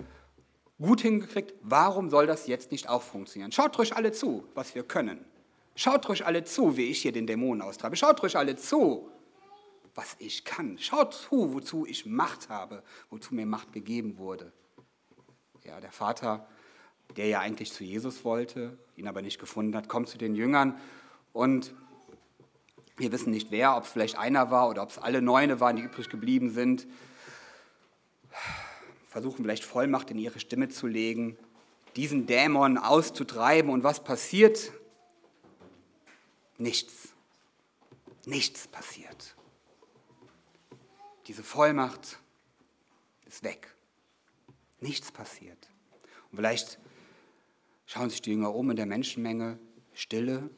gut 0.80 1.00
hingekriegt. 1.02 1.54
Warum 1.62 2.10
soll 2.10 2.26
das 2.26 2.46
jetzt 2.46 2.72
nicht 2.72 2.88
auch 2.88 3.02
funktionieren? 3.02 3.52
Schaut 3.52 3.78
ruhig 3.78 3.94
alle 3.94 4.12
zu, 4.12 4.44
was 4.54 4.74
wir 4.74 4.82
können. 4.82 5.24
Schaut 5.76 6.08
ruhig 6.08 6.24
alle 6.26 6.44
zu, 6.44 6.76
wie 6.76 6.86
ich 6.86 7.02
hier 7.02 7.12
den 7.12 7.26
Dämonen 7.26 7.62
austreibe. 7.62 7.96
Schaut 7.96 8.22
ruhig 8.22 8.36
alle 8.36 8.56
zu, 8.56 9.10
was 9.94 10.16
ich 10.18 10.44
kann. 10.44 10.78
Schaut 10.78 11.14
zu, 11.14 11.54
wozu 11.54 11.86
ich 11.86 12.06
Macht 12.06 12.48
habe, 12.48 12.82
wozu 13.10 13.34
mir 13.34 13.46
Macht 13.46 13.72
gegeben 13.72 14.18
wurde. 14.18 14.52
Ja, 15.64 15.80
der 15.80 15.92
Vater, 15.92 16.46
der 17.16 17.26
ja 17.26 17.40
eigentlich 17.40 17.72
zu 17.72 17.84
Jesus 17.84 18.24
wollte, 18.24 18.78
ihn 18.96 19.08
aber 19.08 19.22
nicht 19.22 19.38
gefunden 19.38 19.76
hat, 19.76 19.88
kommt 19.88 20.08
zu 20.08 20.18
den 20.18 20.34
Jüngern 20.34 20.78
und 21.32 21.74
wir 22.96 23.10
wissen 23.10 23.30
nicht 23.30 23.50
wer, 23.50 23.76
ob 23.76 23.84
es 23.84 23.90
vielleicht 23.90 24.16
einer 24.16 24.50
war 24.50 24.68
oder 24.68 24.82
ob 24.82 24.90
es 24.90 24.98
alle 24.98 25.20
Neune 25.20 25.58
waren, 25.60 25.76
die 25.76 25.82
übrig 25.82 26.08
geblieben 26.08 26.50
sind. 26.50 26.86
Versuchen 29.08 29.42
vielleicht 29.44 29.64
Vollmacht 29.64 30.10
in 30.10 30.18
ihre 30.18 30.38
Stimme 30.38 30.68
zu 30.68 30.86
legen, 30.86 31.36
diesen 31.96 32.26
Dämon 32.26 32.78
auszutreiben. 32.78 33.70
Und 33.70 33.82
was 33.82 34.02
passiert? 34.02 34.72
Nichts. 36.56 37.08
Nichts 38.26 38.68
passiert. 38.68 39.34
Diese 41.26 41.42
Vollmacht 41.42 42.18
ist 43.26 43.42
weg. 43.42 43.74
Nichts 44.80 45.10
passiert. 45.10 45.70
Und 46.30 46.36
vielleicht 46.36 46.78
schauen 47.86 48.10
sich 48.10 48.22
die 48.22 48.30
Jünger 48.30 48.54
um 48.54 48.70
in 48.70 48.76
der 48.76 48.86
Menschenmenge, 48.86 49.58
Stille, 49.94 50.50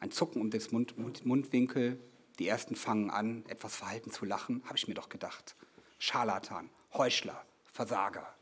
ein 0.00 0.10
Zucken 0.10 0.40
um 0.40 0.50
Mund, 0.70 0.98
Mund, 0.98 1.26
Mundwinkel. 1.26 1.98
Die 2.38 2.48
ersten 2.48 2.76
fangen 2.76 3.10
an, 3.10 3.44
etwas 3.48 3.76
verhalten 3.76 4.10
zu 4.10 4.24
lachen, 4.24 4.62
habe 4.64 4.76
ich 4.76 4.88
mir 4.88 4.94
doch 4.94 5.08
gedacht. 5.08 5.56
Scharlatan, 5.98 6.70
Heuchler, 6.94 7.44
Versager, 7.72 8.34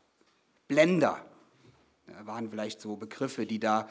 Blender 0.67 1.25
ja, 2.07 2.25
waren 2.25 2.49
vielleicht 2.49 2.81
so 2.81 2.95
Begriffe, 2.95 3.45
die 3.45 3.59
da 3.59 3.89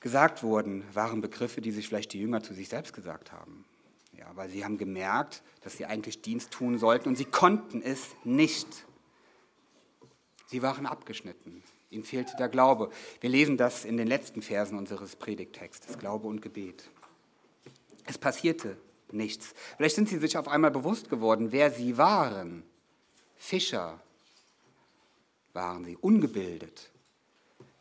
gesagt 0.00 0.42
wurden, 0.42 0.84
waren 0.94 1.20
Begriffe, 1.20 1.60
die 1.60 1.72
sich 1.72 1.88
vielleicht 1.88 2.12
die 2.12 2.20
Jünger 2.20 2.42
zu 2.42 2.54
sich 2.54 2.68
selbst 2.68 2.92
gesagt 2.92 3.32
haben. 3.32 3.64
Ja, 4.18 4.26
weil 4.34 4.48
sie 4.50 4.64
haben 4.64 4.78
gemerkt, 4.78 5.42
dass 5.62 5.76
sie 5.76 5.86
eigentlich 5.86 6.22
Dienst 6.22 6.50
tun 6.50 6.78
sollten 6.78 7.08
und 7.08 7.16
sie 7.16 7.24
konnten 7.24 7.80
es 7.80 8.16
nicht. 8.24 8.66
Sie 10.46 10.60
waren 10.62 10.86
abgeschnitten. 10.86 11.62
Ihnen 11.90 12.04
fehlte 12.04 12.36
der 12.36 12.48
Glaube. 12.48 12.90
Wir 13.20 13.30
lesen 13.30 13.56
das 13.56 13.84
in 13.84 13.96
den 13.96 14.08
letzten 14.08 14.42
Versen 14.42 14.76
unseres 14.76 15.16
Predigtextes, 15.16 15.98
Glaube 15.98 16.26
und 16.26 16.42
Gebet. 16.42 16.90
Es 18.06 18.18
passierte 18.18 18.76
nichts. 19.12 19.54
Vielleicht 19.76 19.94
sind 19.94 20.08
sie 20.08 20.18
sich 20.18 20.36
auf 20.36 20.48
einmal 20.48 20.70
bewusst 20.70 21.08
geworden, 21.08 21.52
wer 21.52 21.70
sie 21.70 21.96
waren. 21.96 22.64
Fischer 23.36 24.00
waren 25.52 25.84
sie, 25.84 25.96
ungebildet. 25.96 26.90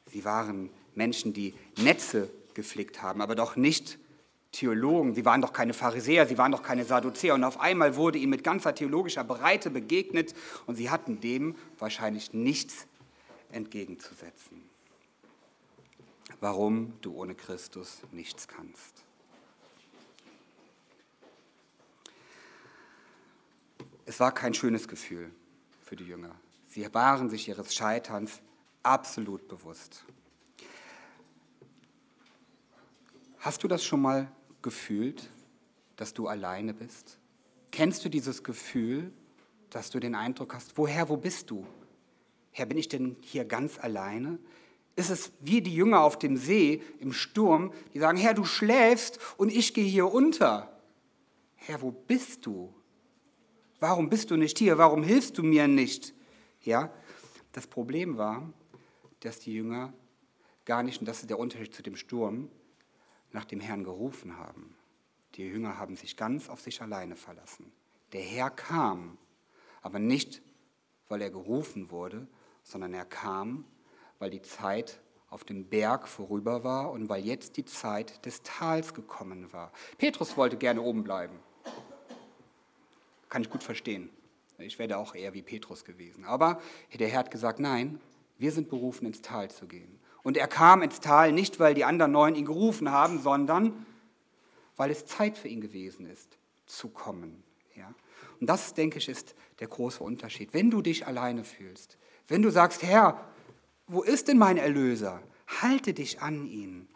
Sie 0.06 0.24
waren 0.24 0.70
Menschen, 0.94 1.34
die 1.34 1.54
Netze 1.78 2.30
geflickt 2.54 3.02
haben, 3.02 3.22
aber 3.22 3.36
doch 3.36 3.56
nicht 3.56 3.98
Theologen. 4.58 5.14
Sie 5.14 5.24
waren 5.24 5.42
doch 5.42 5.54
keine 5.54 5.76
Pharisäer, 5.76 6.26
sie 6.26 6.40
waren 6.40 6.52
doch 6.52 6.64
keine 6.64 6.84
Sadduzäer. 6.84 7.36
Und 7.36 7.44
auf 7.44 7.60
einmal 7.60 7.96
wurde 7.96 8.18
ihnen 8.18 8.32
mit 8.32 8.44
ganzer 8.44 8.74
theologischer 8.74 9.24
Breite 9.24 9.70
begegnet 9.70 10.34
und 10.66 10.76
sie 10.76 10.90
hatten 10.90 11.22
dem 11.22 11.56
wahrscheinlich 11.78 12.34
nichts 12.34 12.88
entgegenzusetzen. 13.52 14.64
Warum 16.40 16.94
du 17.02 17.14
ohne 17.14 17.36
Christus 17.36 18.02
nichts 18.12 18.48
kannst. 18.48 19.04
Es 24.08 24.20
war 24.20 24.32
kein 24.34 24.56
schönes 24.56 24.88
Gefühl 24.88 25.30
für 25.84 25.96
die 25.96 26.06
Jünger. 26.06 26.34
Sie 26.68 26.92
waren 26.96 27.30
sich 27.30 27.48
ihres 27.48 27.76
Scheiterns 27.76 28.42
absolut 28.82 29.48
bewusst. 29.48 30.04
Hast 33.40 33.64
du 33.64 33.68
das 33.68 33.86
schon 33.86 34.02
mal 34.02 34.32
gefühlt, 34.62 35.30
dass 35.96 36.14
du 36.14 36.28
alleine 36.28 36.74
bist? 36.74 37.20
Kennst 37.72 38.04
du 38.06 38.10
dieses 38.10 38.44
Gefühl, 38.44 39.12
dass 39.70 39.90
du 39.90 40.00
den 40.00 40.16
Eindruck 40.16 40.54
hast, 40.54 40.78
woher, 40.78 41.10
wo 41.10 41.18
bist 41.18 41.50
du? 41.50 41.66
Herr, 42.52 42.66
bin 42.66 42.78
ich 42.78 42.88
denn 42.88 43.18
hier 43.22 43.46
ganz 43.46 43.78
alleine? 43.80 44.40
Ist 44.96 45.10
es 45.10 45.32
wie 45.42 45.62
die 45.62 45.76
Jünger 45.76 46.02
auf 46.02 46.18
dem 46.18 46.38
See 46.38 46.82
im 47.00 47.14
Sturm, 47.14 47.72
die 47.94 48.00
sagen, 48.00 48.18
Herr, 48.18 48.34
du 48.34 48.46
schläfst 48.46 49.20
und 49.38 49.52
ich 49.52 49.74
gehe 49.74 49.86
hier 49.86 50.12
unter. 50.12 50.82
Herr, 51.56 51.82
wo 51.82 51.92
bist 51.92 52.46
du? 52.46 52.74
Warum 53.80 54.10
bist 54.10 54.32
du 54.32 54.38
nicht 54.38 54.58
hier? 54.58 54.78
Warum 54.78 55.04
hilfst 55.04 55.38
du 55.38 55.44
mir 55.44 55.68
nicht? 55.68 56.16
Ja, 56.64 56.92
das 57.52 57.68
Problem 57.68 58.18
war, 58.18 58.52
dass 59.20 59.40
die 59.40 59.54
Jünger 59.54 59.94
gar 60.66 60.82
nicht, 60.84 61.00
und 61.00 61.08
das 61.08 61.22
ist 61.22 61.30
der 61.30 61.40
Unterschied 61.40 61.74
zu 61.76 61.84
dem 61.84 61.96
Sturm, 61.96 62.50
nach 63.32 63.46
dem 63.46 63.60
Herrn 63.60 63.84
gerufen 63.84 64.38
haben. 64.38 64.76
Die 65.36 65.44
Jünger 65.44 65.78
haben 65.78 65.96
sich 65.96 66.18
ganz 66.18 66.50
auf 66.50 66.62
sich 66.62 66.82
alleine 66.82 67.16
verlassen. 67.16 67.72
Der 68.14 68.22
Herr 68.22 68.50
kam, 68.50 69.18
aber 69.82 70.00
nicht, 70.00 70.42
weil 71.10 71.22
er 71.22 71.30
gerufen 71.30 71.92
wurde, 71.92 72.28
sondern 72.64 72.94
er 72.94 73.06
kam, 73.06 73.66
weil 74.20 74.30
die 74.30 74.42
Zeit 74.42 75.00
auf 75.30 75.44
dem 75.44 75.66
Berg 75.66 76.08
vorüber 76.08 76.64
war 76.64 76.92
und 76.92 77.10
weil 77.10 77.24
jetzt 77.26 77.58
die 77.58 77.66
Zeit 77.66 78.26
des 78.26 78.42
Tals 78.44 78.94
gekommen 78.94 79.52
war. 79.52 79.72
Petrus 79.98 80.38
wollte 80.38 80.58
gerne 80.58 80.82
oben 80.82 81.04
bleiben. 81.04 81.40
Kann 83.30 83.42
ich 83.42 83.50
gut 83.50 83.64
verstehen. 83.64 84.10
Ich 84.58 84.80
wäre 84.80 84.98
auch 84.98 85.14
eher 85.14 85.34
wie 85.34 85.42
Petrus 85.42 85.84
gewesen. 85.84 86.26
Aber 86.26 86.62
der 86.94 87.10
Herr 87.10 87.20
hat 87.20 87.32
gesagt, 87.32 87.60
nein, 87.60 88.00
wir 88.38 88.52
sind 88.52 88.70
berufen, 88.70 89.06
ins 89.06 89.22
Tal 89.22 89.52
zu 89.52 89.68
gehen. 89.68 90.00
Und 90.28 90.36
er 90.36 90.50
kam 90.50 90.82
ins 90.82 91.00
Tal 91.00 91.32
nicht, 91.32 91.58
weil 91.58 91.74
die 91.74 91.86
anderen 91.86 92.12
neun 92.12 92.36
ihn 92.36 92.44
gerufen 92.44 92.92
haben, 92.92 93.22
sondern 93.22 93.86
weil 94.76 94.92
es 94.92 95.06
Zeit 95.06 95.38
für 95.38 95.48
ihn 95.48 95.62
gewesen 95.62 96.06
ist, 96.06 96.38
zu 96.66 96.90
kommen. 96.90 97.46
Ja? 97.78 97.94
Und 98.42 98.48
das, 98.50 98.74
denke 98.74 98.98
ich, 98.98 99.08
ist 99.08 99.36
der 99.62 99.70
große 99.70 100.04
Unterschied. 100.04 100.54
Wenn 100.54 100.70
du 100.70 100.82
dich 100.82 101.08
alleine 101.08 101.46
fühlst, 101.46 101.98
wenn 102.28 102.42
du 102.42 102.50
sagst, 102.50 102.84
Herr, 102.84 103.24
wo 103.88 104.02
ist 104.02 104.28
denn 104.28 104.38
mein 104.38 104.58
Erlöser? 104.58 105.22
Halte 105.62 105.94
dich 105.94 106.22
an 106.22 106.46
ihn. 106.46 106.90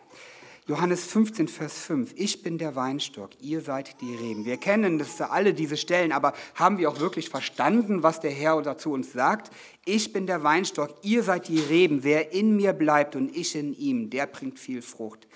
Johannes 0.68 1.06
15, 1.06 1.48
Vers 1.48 1.86
5. 1.86 2.14
Ich 2.16 2.44
bin 2.44 2.60
der 2.60 2.76
Weinstock, 2.76 3.32
ihr 3.42 3.62
seid 3.62 4.00
die 4.00 4.16
Reben. 4.16 4.46
Wir 4.46 4.58
kennen 4.58 5.00
das 5.00 5.20
alle 5.20 5.56
diese 5.56 5.76
Stellen, 5.76 6.12
aber 6.12 6.34
haben 6.54 6.78
wir 6.78 6.88
auch 6.90 7.00
wirklich 7.00 7.30
verstanden, 7.30 8.04
was 8.04 8.20
der 8.20 8.30
Herr 8.30 8.62
dazu 8.62 8.92
uns 8.92 9.12
sagt? 9.12 9.52
Ich 9.86 10.14
bin 10.14 10.28
der 10.28 10.44
Weinstock, 10.44 10.96
ihr 11.02 11.24
seid 11.24 11.48
die 11.48 11.60
Reben. 11.60 12.04
Wer 12.04 12.32
in 12.32 12.56
mir 12.56 12.74
bleibt 12.74 13.16
und 13.16 13.36
ich 13.36 13.56
in 13.56 13.74
ihm, 13.74 14.12
der 14.12 14.28
bringt 14.28 14.60
viel 14.60 14.84
Frucht. 14.84 15.28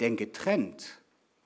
Denn 0.00 0.16
getrennt 0.16 1.00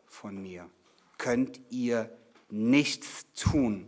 von 0.06 0.42
mir 0.42 0.68
könnt 1.16 1.60
ihr 1.70 2.10
nichts 2.50 3.26
tun. 3.34 3.86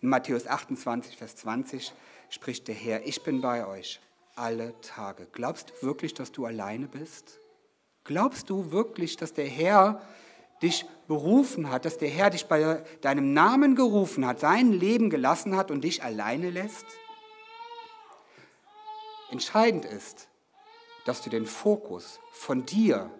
In 0.00 0.08
Matthäus 0.08 0.46
28, 0.46 1.14
Vers 1.16 1.36
20 1.36 1.92
spricht 2.30 2.68
der 2.68 2.74
Herr, 2.74 3.06
ich 3.06 3.22
bin 3.22 3.42
bei 3.42 3.66
euch 3.66 4.00
alle 4.34 4.80
Tage. 4.80 5.26
Glaubst 5.32 5.70
du 5.70 5.86
wirklich, 5.86 6.14
dass 6.14 6.32
du 6.32 6.46
alleine 6.46 6.86
bist? 6.86 7.38
Glaubst 8.08 8.48
du 8.48 8.72
wirklich, 8.72 9.18
dass 9.18 9.34
der 9.34 9.44
Herr 9.44 10.00
dich 10.62 10.86
berufen 11.08 11.70
hat, 11.70 11.84
dass 11.84 11.98
der 11.98 12.08
Herr 12.08 12.30
dich 12.30 12.46
bei 12.46 12.82
deinem 13.02 13.34
Namen 13.34 13.76
gerufen 13.76 14.26
hat, 14.26 14.40
sein 14.40 14.72
Leben 14.72 15.10
gelassen 15.10 15.54
hat 15.54 15.70
und 15.70 15.84
dich 15.84 16.02
alleine 16.02 16.48
lässt? 16.48 16.86
Entscheidend 19.30 19.84
ist, 19.84 20.28
dass 21.04 21.20
du 21.20 21.28
den 21.28 21.44
Fokus 21.44 22.18
von 22.32 22.64
dir 22.64 23.10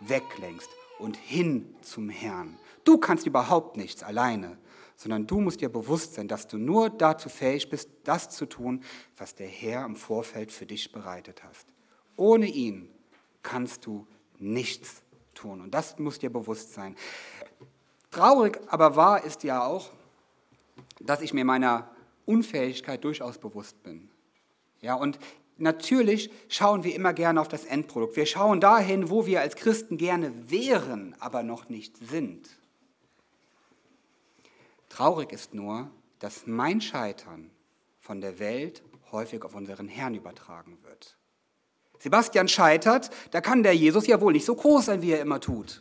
weglenkst 0.00 0.68
und 0.98 1.16
hin 1.16 1.74
zum 1.80 2.10
Herrn. 2.10 2.58
Du 2.84 2.98
kannst 2.98 3.26
überhaupt 3.26 3.78
nichts 3.78 4.02
alleine 4.02 4.58
sondern 4.96 5.26
du 5.26 5.40
musst 5.40 5.60
dir 5.60 5.70
bewusst 5.70 6.14
sein, 6.14 6.28
dass 6.28 6.46
du 6.46 6.56
nur 6.56 6.88
dazu 6.88 7.28
fähig 7.28 7.68
bist, 7.68 7.90
das 8.04 8.30
zu 8.30 8.46
tun, 8.46 8.84
was 9.16 9.34
der 9.34 9.48
Herr 9.48 9.84
im 9.84 9.96
Vorfeld 9.96 10.52
für 10.52 10.66
dich 10.66 10.92
bereitet 10.92 11.42
hast. 11.42 11.66
Ohne 12.16 12.46
ihn 12.46 12.88
kannst 13.42 13.86
du 13.86 14.06
nichts 14.38 15.02
tun 15.34 15.60
und 15.60 15.72
das 15.72 15.98
muss 15.98 16.18
dir 16.18 16.30
bewusst 16.30 16.72
sein. 16.74 16.96
Traurig, 18.10 18.60
aber 18.68 18.96
wahr 18.96 19.24
ist 19.24 19.42
ja 19.42 19.64
auch, 19.64 19.90
dass 21.00 21.20
ich 21.20 21.34
mir 21.34 21.44
meiner 21.44 21.90
Unfähigkeit 22.26 23.02
durchaus 23.04 23.38
bewusst 23.38 23.82
bin. 23.82 24.08
Ja, 24.80 24.94
und 24.94 25.18
natürlich 25.56 26.30
schauen 26.48 26.84
wir 26.84 26.94
immer 26.94 27.12
gerne 27.12 27.40
auf 27.40 27.48
das 27.48 27.64
Endprodukt. 27.64 28.16
Wir 28.16 28.26
schauen 28.26 28.60
dahin, 28.60 29.10
wo 29.10 29.26
wir 29.26 29.40
als 29.40 29.56
Christen 29.56 29.96
gerne 29.96 30.50
wären, 30.50 31.16
aber 31.18 31.42
noch 31.42 31.68
nicht 31.68 31.96
sind. 31.96 32.48
Traurig 34.88 35.32
ist 35.32 35.54
nur, 35.54 35.90
dass 36.20 36.46
mein 36.46 36.80
Scheitern 36.80 37.50
von 37.98 38.20
der 38.20 38.38
Welt 38.38 38.82
häufig 39.10 39.42
auf 39.42 39.54
unseren 39.54 39.88
Herrn 39.88 40.14
übertragen 40.14 40.78
wird. 40.82 41.16
Sebastian 42.04 42.48
scheitert, 42.48 43.08
da 43.30 43.40
kann 43.40 43.62
der 43.62 43.74
Jesus 43.74 44.06
ja 44.06 44.20
wohl 44.20 44.34
nicht 44.34 44.44
so 44.44 44.54
groß 44.54 44.84
sein, 44.84 45.00
wie 45.00 45.12
er 45.12 45.22
immer 45.22 45.40
tut. 45.40 45.80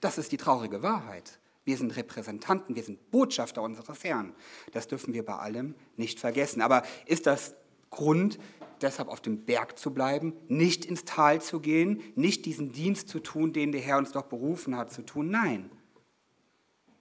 Das 0.00 0.16
ist 0.16 0.32
die 0.32 0.38
traurige 0.38 0.82
Wahrheit. 0.82 1.40
Wir 1.66 1.76
sind 1.76 1.94
Repräsentanten, 1.94 2.74
wir 2.74 2.82
sind 2.82 3.10
Botschafter 3.10 3.60
unseres 3.60 4.02
Herrn. 4.02 4.32
Das 4.72 4.88
dürfen 4.88 5.12
wir 5.12 5.26
bei 5.26 5.34
allem 5.34 5.74
nicht 5.98 6.18
vergessen. 6.18 6.62
Aber 6.62 6.84
ist 7.04 7.26
das 7.26 7.54
Grund, 7.90 8.38
deshalb 8.80 9.10
auf 9.10 9.20
dem 9.20 9.44
Berg 9.44 9.78
zu 9.78 9.92
bleiben, 9.92 10.32
nicht 10.48 10.86
ins 10.86 11.04
Tal 11.04 11.42
zu 11.42 11.60
gehen, 11.60 12.02
nicht 12.14 12.46
diesen 12.46 12.72
Dienst 12.72 13.10
zu 13.10 13.20
tun, 13.20 13.52
den 13.52 13.72
der 13.72 13.82
Herr 13.82 13.98
uns 13.98 14.12
doch 14.12 14.24
berufen 14.24 14.74
hat 14.74 14.90
zu 14.90 15.02
tun? 15.02 15.28
Nein. 15.28 15.70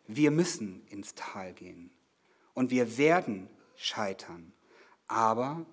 Wir 0.07 0.31
müssen 0.31 0.85
ins 0.87 1.15
Tal 1.15 1.53
gehen 1.53 1.89
und 2.53 2.69
wir 2.69 2.97
werden 2.97 3.47
scheitern. 3.77 4.51
Aber 5.07 5.65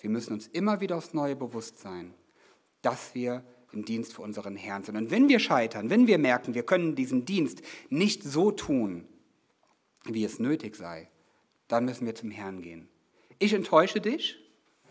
wir 0.00 0.10
müssen 0.10 0.32
uns 0.32 0.46
immer 0.48 0.80
wieder 0.80 0.96
aufs 0.96 1.14
Neue 1.14 1.36
bewusst 1.36 1.78
sein, 1.78 2.14
dass 2.82 3.14
wir 3.14 3.44
im 3.72 3.84
Dienst 3.84 4.14
für 4.14 4.22
unseren 4.22 4.56
Herrn 4.56 4.82
sind. 4.82 4.96
Und 4.96 5.10
wenn 5.10 5.28
wir 5.28 5.38
scheitern, 5.38 5.90
wenn 5.90 6.06
wir 6.06 6.18
merken, 6.18 6.54
wir 6.54 6.64
können 6.64 6.94
diesen 6.94 7.24
Dienst 7.24 7.62
nicht 7.88 8.22
so 8.22 8.50
tun, 8.50 9.06
wie 10.04 10.24
es 10.24 10.38
nötig 10.38 10.76
sei, 10.76 11.08
dann 11.68 11.84
müssen 11.84 12.06
wir 12.06 12.14
zum 12.14 12.30
Herrn 12.30 12.62
gehen. 12.62 12.88
Ich 13.38 13.52
enttäusche 13.52 14.00
dich, 14.00 14.38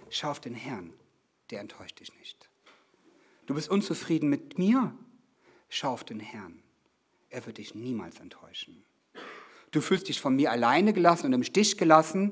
schau 0.09 0.31
auf 0.31 0.39
den 0.39 0.53
Herrn, 0.53 0.93
der 1.49 1.59
enttäuscht 1.59 1.99
dich 1.99 2.15
nicht. 2.17 2.49
Du 3.47 3.55
bist 3.55 3.69
unzufrieden 3.69 4.29
mit 4.29 4.57
mir, 4.57 4.95
schau 5.67 5.91
auf 5.91 6.03
den 6.03 6.19
Herrn, 6.19 6.61
er 7.29 7.45
wird 7.45 7.57
dich 7.57 7.75
niemals 7.75 8.19
enttäuschen. 8.19 8.83
Du 9.71 9.81
fühlst 9.81 10.07
dich 10.07 10.19
von 10.21 10.35
mir 10.35 10.51
alleine 10.51 10.93
gelassen 10.93 11.27
und 11.27 11.33
im 11.33 11.43
Stich 11.43 11.77
gelassen, 11.77 12.31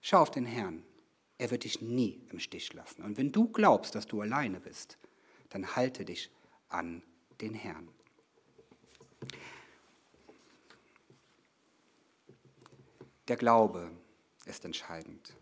schau 0.00 0.20
auf 0.20 0.30
den 0.30 0.46
Herrn, 0.46 0.82
er 1.38 1.50
wird 1.50 1.64
dich 1.64 1.80
nie 1.80 2.20
im 2.30 2.38
Stich 2.38 2.72
lassen. 2.72 3.02
Und 3.02 3.16
wenn 3.16 3.32
du 3.32 3.48
glaubst, 3.48 3.94
dass 3.94 4.06
du 4.06 4.20
alleine 4.20 4.60
bist, 4.60 4.98
dann 5.50 5.76
halte 5.76 6.04
dich 6.04 6.30
an 6.68 7.02
den 7.40 7.54
Herrn. 7.54 7.88
Der 13.28 13.36
Glaube 13.36 13.90
ist 14.44 14.64
entscheidend. 14.64 15.34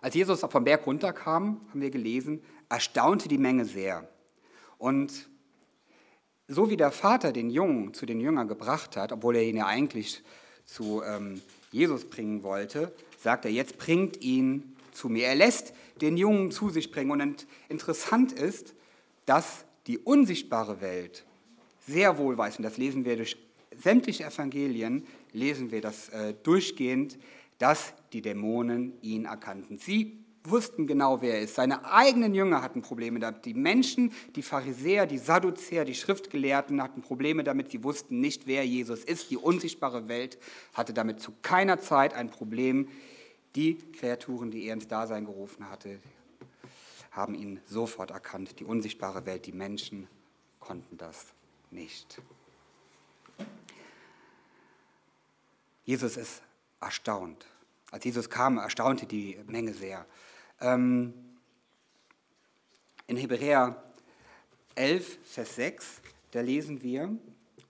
Als 0.00 0.14
Jesus 0.14 0.40
vom 0.40 0.64
Berg 0.64 0.86
runterkam, 0.86 1.60
haben 1.68 1.80
wir 1.80 1.90
gelesen, 1.90 2.42
erstaunte 2.68 3.28
die 3.28 3.38
Menge 3.38 3.64
sehr. 3.64 4.08
Und 4.78 5.28
so 6.46 6.70
wie 6.70 6.76
der 6.76 6.92
Vater 6.92 7.32
den 7.32 7.50
Jungen 7.50 7.92
zu 7.92 8.06
den 8.06 8.20
Jüngern 8.20 8.48
gebracht 8.48 8.96
hat, 8.96 9.12
obwohl 9.12 9.36
er 9.36 9.42
ihn 9.42 9.56
ja 9.56 9.66
eigentlich 9.66 10.22
zu 10.64 11.02
ähm, 11.02 11.42
Jesus 11.70 12.04
bringen 12.04 12.42
wollte, 12.42 12.92
sagt 13.20 13.44
er, 13.44 13.50
jetzt 13.50 13.78
bringt 13.78 14.22
ihn 14.22 14.76
zu 14.92 15.08
mir. 15.08 15.26
Er 15.26 15.34
lässt 15.34 15.72
den 16.00 16.16
Jungen 16.16 16.50
zu 16.50 16.70
sich 16.70 16.90
bringen. 16.90 17.10
Und 17.10 17.46
interessant 17.68 18.32
ist, 18.32 18.74
dass 19.26 19.64
die 19.86 19.98
unsichtbare 19.98 20.80
Welt 20.80 21.24
sehr 21.86 22.18
wohl 22.18 22.36
weiß, 22.36 22.58
und 22.58 22.62
das 22.62 22.76
lesen 22.76 23.04
wir 23.04 23.16
durch 23.16 23.36
sämtliche 23.76 24.24
Evangelien, 24.24 25.06
lesen 25.32 25.70
wir 25.70 25.80
das 25.80 26.08
äh, 26.10 26.34
durchgehend, 26.42 27.18
dass 27.58 27.94
die 28.12 28.22
Dämonen 28.22 28.92
ihn 29.02 29.24
erkannten. 29.24 29.78
Sie 29.78 30.18
wussten 30.50 30.86
genau, 30.86 31.20
wer 31.20 31.34
er 31.34 31.40
ist. 31.42 31.54
Seine 31.54 31.84
eigenen 31.90 32.34
Jünger 32.34 32.62
hatten 32.62 32.82
Probleme 32.82 33.18
damit. 33.18 33.44
Die 33.44 33.54
Menschen, 33.54 34.12
die 34.36 34.42
Pharisäer, 34.42 35.06
die 35.06 35.18
Sadduzäer, 35.18 35.84
die 35.84 35.94
Schriftgelehrten 35.94 36.82
hatten 36.82 37.02
Probleme 37.02 37.44
damit. 37.44 37.70
Sie 37.70 37.84
wussten 37.84 38.20
nicht, 38.20 38.46
wer 38.46 38.66
Jesus 38.66 39.04
ist. 39.04 39.30
Die 39.30 39.36
unsichtbare 39.36 40.08
Welt 40.08 40.38
hatte 40.74 40.92
damit 40.92 41.20
zu 41.20 41.32
keiner 41.42 41.80
Zeit 41.80 42.14
ein 42.14 42.30
Problem. 42.30 42.88
Die 43.54 43.76
Kreaturen, 43.92 44.50
die 44.50 44.66
er 44.66 44.74
ins 44.74 44.88
Dasein 44.88 45.24
gerufen 45.24 45.70
hatte, 45.70 45.98
haben 47.10 47.34
ihn 47.34 47.60
sofort 47.66 48.10
erkannt. 48.10 48.60
Die 48.60 48.64
unsichtbare 48.64 49.26
Welt, 49.26 49.46
die 49.46 49.52
Menschen 49.52 50.06
konnten 50.60 50.96
das 50.96 51.26
nicht. 51.70 52.20
Jesus 55.84 56.16
ist 56.16 56.42
erstaunt. 56.80 57.46
Als 57.90 58.04
Jesus 58.04 58.28
kam, 58.28 58.58
erstaunte 58.58 59.06
die 59.06 59.38
Menge 59.46 59.72
sehr. 59.72 60.04
Ähm, 60.60 61.14
in 63.06 63.16
Hebräer 63.16 63.82
11, 64.74 65.18
Vers 65.24 65.54
6, 65.56 66.02
da 66.32 66.40
lesen 66.40 66.82
wir, 66.82 67.16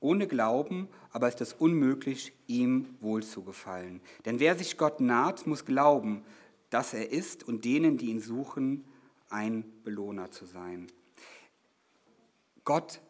ohne 0.00 0.26
Glauben 0.26 0.88
aber 1.10 1.28
ist 1.28 1.40
es 1.40 1.52
unmöglich, 1.52 2.32
ihm 2.46 2.96
wohl 3.00 3.22
zu 3.22 3.42
gefallen. 3.42 4.00
Denn 4.24 4.40
wer 4.40 4.56
sich 4.56 4.76
Gott 4.76 5.00
naht, 5.00 5.46
muss 5.46 5.64
glauben, 5.64 6.24
dass 6.70 6.94
er 6.94 7.10
ist 7.10 7.42
und 7.42 7.64
denen, 7.64 7.96
die 7.96 8.10
ihn 8.10 8.20
suchen, 8.20 8.84
ein 9.30 9.64
Belohner 9.84 10.30
zu 10.30 10.44
sein. 10.44 10.86
Gott 12.64 13.00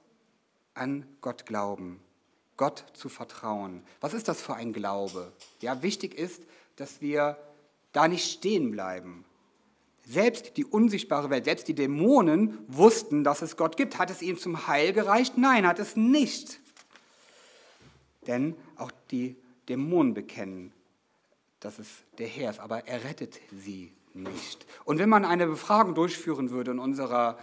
an 0.75 1.07
Gott 1.21 1.45
glauben, 1.47 2.01
Gott 2.57 2.85
zu 2.93 3.09
vertrauen. 3.09 3.83
Was 4.01 4.15
ist 4.15 4.29
das 4.29 4.41
für 4.41 4.55
ein 4.55 4.73
Glaube? 4.73 5.33
Ja, 5.61 5.83
wichtig 5.83 6.15
ist, 6.15 6.45
dass 6.77 7.01
wir 7.01 7.37
da 7.93 8.07
nicht 8.07 8.31
stehen 8.31 8.71
bleiben. 8.71 9.25
Selbst 10.09 10.57
die 10.57 10.65
unsichtbare 10.65 11.29
Welt, 11.29 11.45
selbst 11.45 11.69
die 11.69 11.75
Dämonen 11.75 12.59
wussten, 12.67 13.25
dass 13.25 13.43
es 13.43 13.57
Gott 13.57 13.77
gibt. 13.77 13.99
Hat 13.99 14.11
es 14.11 14.23
ihnen 14.23 14.39
zum 14.39 14.67
Heil 14.67 14.93
gereicht? 14.93 15.37
Nein, 15.37 15.67
hat 15.67 15.79
es 15.79 15.97
nicht 15.97 16.61
denn 18.29 18.55
auch 18.77 18.93
die 19.11 19.37
Dämonen 19.69 20.15
bekennen, 20.15 20.73
dass 21.61 21.81
es 21.81 21.89
der 22.19 22.29
Herr 22.29 22.51
ist, 22.51 22.61
aber 22.61 22.87
er 22.87 23.03
rettet 23.03 23.41
sie 23.51 23.93
nicht. 24.15 24.67
Und 24.85 24.99
wenn 24.99 25.09
man 25.09 25.25
eine 25.25 25.47
Befragung 25.47 25.95
durchführen 25.95 26.51
würde 26.51 26.71
in, 26.71 26.79
unserer, 26.79 27.39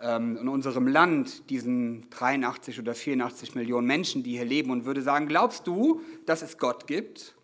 ähm, 0.00 0.36
in 0.36 0.48
unserem 0.48 0.88
Land, 0.88 1.48
diesen 1.50 2.08
83 2.10 2.80
oder 2.80 2.94
84 2.94 3.54
Millionen 3.54 3.86
Menschen, 3.86 4.22
die 4.22 4.32
hier 4.32 4.44
leben, 4.44 4.70
und 4.70 4.86
würde 4.86 5.02
sagen, 5.02 5.28
glaubst 5.28 5.66
du, 5.66 6.00
dass 6.26 6.42
es 6.42 6.58
Gott 6.58 6.86
gibt? 6.86 7.36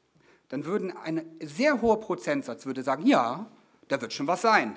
Dann 0.49 0.64
würden 0.64 0.90
ein 0.96 1.23
sehr 1.40 1.81
hoher 1.81 2.01
Prozentsatz 2.01 2.66
würde 2.66 2.83
sagen, 2.83 3.07
ja, 3.07 3.46
da 3.90 4.00
wird 4.00 4.12
schon 4.12 4.26
was 4.26 4.42
sein. 4.42 4.76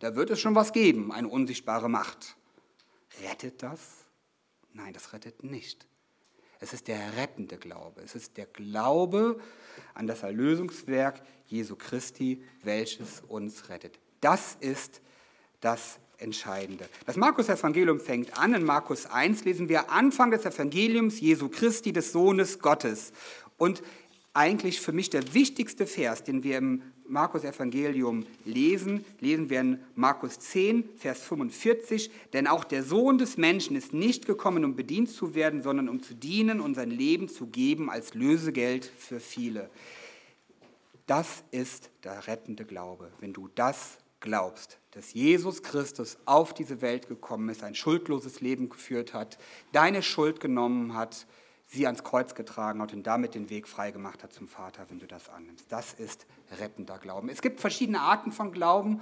Da 0.00 0.16
wird 0.16 0.30
es 0.30 0.40
schon 0.40 0.54
was 0.54 0.72
geben, 0.72 1.12
eine 1.12 1.28
unsichtbare 1.28 1.88
Macht. 1.88 2.36
Rettet 3.22 3.62
das? 3.62 3.80
Nein, 4.72 4.92
das 4.92 5.12
rettet 5.12 5.44
nicht. 5.44 5.86
Es 6.58 6.72
ist 6.72 6.88
der 6.88 7.16
rettende 7.16 7.58
Glaube. 7.58 8.00
Es 8.02 8.14
ist 8.14 8.36
der 8.36 8.46
Glaube 8.46 9.40
an 9.94 10.06
das 10.06 10.22
Erlösungswerk 10.22 11.22
Jesu 11.46 11.76
Christi, 11.76 12.42
welches 12.62 13.22
uns 13.28 13.68
rettet. 13.68 13.98
Das 14.20 14.56
ist 14.60 15.00
das 15.60 15.98
Entscheidende. 16.18 16.88
Das 17.06 17.16
Markus-Evangelium 17.16 18.00
fängt 18.00 18.38
an. 18.38 18.54
In 18.54 18.64
Markus 18.64 19.06
1 19.06 19.44
lesen 19.44 19.68
wir 19.68 19.90
Anfang 19.90 20.30
des 20.30 20.44
Evangeliums 20.44 21.20
Jesu 21.20 21.48
Christi, 21.48 21.92
des 21.92 22.12
Sohnes 22.12 22.58
Gottes. 22.58 23.12
Und 23.58 23.82
eigentlich 24.34 24.80
für 24.80 24.92
mich 24.92 25.10
der 25.10 25.34
wichtigste 25.34 25.86
Vers, 25.86 26.24
den 26.24 26.42
wir 26.42 26.58
im 26.58 26.91
Markus 27.06 27.44
Evangelium 27.44 28.26
lesen, 28.44 29.04
lesen 29.20 29.50
wir 29.50 29.60
in 29.60 29.78
Markus 29.94 30.38
10, 30.38 30.88
Vers 30.96 31.22
45, 31.22 32.10
denn 32.32 32.46
auch 32.46 32.64
der 32.64 32.82
Sohn 32.82 33.18
des 33.18 33.36
Menschen 33.36 33.76
ist 33.76 33.92
nicht 33.92 34.26
gekommen, 34.26 34.64
um 34.64 34.76
bedient 34.76 35.10
zu 35.10 35.34
werden, 35.34 35.62
sondern 35.62 35.88
um 35.88 36.02
zu 36.02 36.14
dienen 36.14 36.60
und 36.60 36.74
sein 36.74 36.90
Leben 36.90 37.28
zu 37.28 37.46
geben 37.46 37.90
als 37.90 38.14
Lösegeld 38.14 38.84
für 38.84 39.20
viele. 39.20 39.68
Das 41.06 41.44
ist 41.50 41.90
der 42.04 42.26
rettende 42.26 42.64
Glaube, 42.64 43.10
wenn 43.20 43.32
du 43.32 43.48
das 43.54 43.98
glaubst, 44.20 44.78
dass 44.92 45.12
Jesus 45.12 45.62
Christus 45.62 46.16
auf 46.24 46.54
diese 46.54 46.80
Welt 46.80 47.08
gekommen 47.08 47.48
ist, 47.48 47.62
ein 47.62 47.74
schuldloses 47.74 48.40
Leben 48.40 48.68
geführt 48.68 49.12
hat, 49.12 49.38
deine 49.72 50.02
Schuld 50.02 50.40
genommen 50.40 50.94
hat, 50.94 51.26
sie 51.72 51.86
ans 51.86 52.04
Kreuz 52.04 52.34
getragen 52.34 52.82
hat 52.82 52.92
und 52.92 53.06
damit 53.06 53.34
den 53.34 53.48
Weg 53.48 53.66
freigemacht 53.66 54.22
hat 54.22 54.32
zum 54.32 54.46
Vater, 54.46 54.84
wenn 54.90 54.98
du 54.98 55.06
das 55.06 55.30
annimmst. 55.30 55.72
Das 55.72 55.94
ist 55.94 56.26
rettender 56.60 56.98
Glauben. 56.98 57.28
Es 57.28 57.40
gibt 57.40 57.60
verschiedene 57.60 58.00
Arten 58.00 58.30
von 58.30 58.52
Glauben 58.52 59.00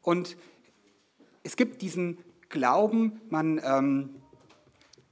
und 0.00 0.36
es 1.42 1.56
gibt 1.56 1.82
diesen 1.82 2.18
Glauben, 2.48 3.20
man, 3.30 3.60
ähm, 3.64 4.22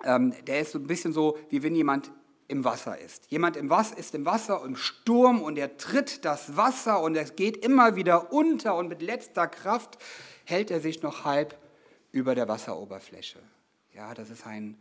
ähm, 0.04 0.32
der 0.46 0.60
ist 0.60 0.72
so 0.72 0.78
ein 0.78 0.86
bisschen 0.86 1.12
so, 1.12 1.36
wie 1.50 1.62
wenn 1.62 1.74
jemand 1.74 2.12
im 2.46 2.64
Wasser 2.64 2.98
ist. 2.98 3.30
Jemand 3.30 3.56
im 3.56 3.68
Wasser 3.68 3.98
ist 3.98 4.14
im 4.14 4.24
Wasser 4.24 4.62
im 4.64 4.76
Sturm 4.76 5.42
und 5.42 5.58
er 5.58 5.76
tritt 5.78 6.24
das 6.24 6.56
Wasser 6.56 7.02
und 7.02 7.16
es 7.16 7.34
geht 7.34 7.56
immer 7.64 7.96
wieder 7.96 8.32
unter 8.32 8.76
und 8.76 8.88
mit 8.88 9.02
letzter 9.02 9.48
Kraft 9.48 9.98
hält 10.44 10.70
er 10.70 10.80
sich 10.80 11.02
noch 11.02 11.24
halb 11.24 11.58
über 12.12 12.34
der 12.34 12.46
Wasseroberfläche. 12.46 13.40
Ja, 13.92 14.14
das 14.14 14.30
ist 14.30 14.46
ein, 14.46 14.78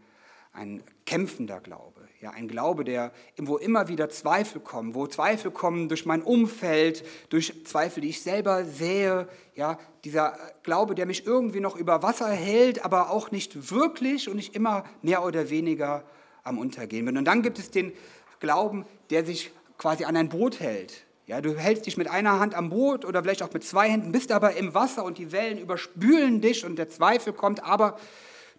ein 0.54 0.84
kämpfender 1.06 1.60
Glaube, 1.60 2.01
ja, 2.22 2.30
ein 2.30 2.48
Glaube, 2.48 2.84
der, 2.84 3.12
wo 3.38 3.58
immer 3.58 3.88
wieder 3.88 4.08
Zweifel 4.10 4.62
kommen, 4.62 4.94
wo 4.94 5.08
Zweifel 5.08 5.50
kommen 5.50 5.90
durch 5.90 6.06
mein 6.06 6.22
Umfeld, 6.22 7.04
durch 7.30 7.66
Zweifel, 7.66 8.02
die 8.02 8.10
ich 8.10 8.22
selber 8.22 8.64
sehe, 8.64 9.28
ja, 9.56 9.80
dieser 10.04 10.38
Glaube, 10.62 10.94
der 10.94 11.08
mich 11.08 11.26
irgendwie 11.26 11.60
noch 11.60 11.76
über 11.76 12.04
Wasser 12.04 12.30
hält, 12.30 12.86
aber 12.86 13.10
auch 13.10 13.32
nicht 13.32 13.72
wirklich 13.72 14.30
und 14.30 14.38
ich 14.38 14.54
immer 14.54 14.84
mehr 15.02 15.26
oder 15.26 15.50
weniger 15.50 16.04
am 16.44 16.60
Untergehen 16.60 17.06
bin. 17.06 17.18
Und 17.18 17.26
dann 17.26 17.42
gibt 17.42 17.58
es 17.58 17.72
den 17.72 17.92
Glauben, 18.40 18.86
der 19.10 19.26
sich 19.26 19.52
quasi 19.80 20.04
an 20.06 20.16
ein 20.16 20.30
Boot 20.30 20.60
hält. 20.60 21.06
Ja, 21.26 21.42
du 21.42 21.58
hältst 21.58 21.88
dich 21.88 21.98
mit 21.98 22.08
einer 22.08 22.40
Hand 22.40 22.54
am 22.54 22.70
Boot 22.70 23.04
oder 23.04 23.24
vielleicht 23.24 23.42
auch 23.42 23.54
mit 23.54 23.64
zwei 23.64 23.90
Händen, 23.90 24.12
bist 24.12 24.32
aber 24.32 24.56
im 24.56 24.76
Wasser 24.76 25.04
und 25.06 25.18
die 25.18 25.32
Wellen 25.32 25.58
überspülen 25.58 26.40
dich 26.40 26.66
und 26.66 26.76
der 26.76 26.90
Zweifel 26.90 27.34
kommt, 27.34 27.64
aber 27.64 27.98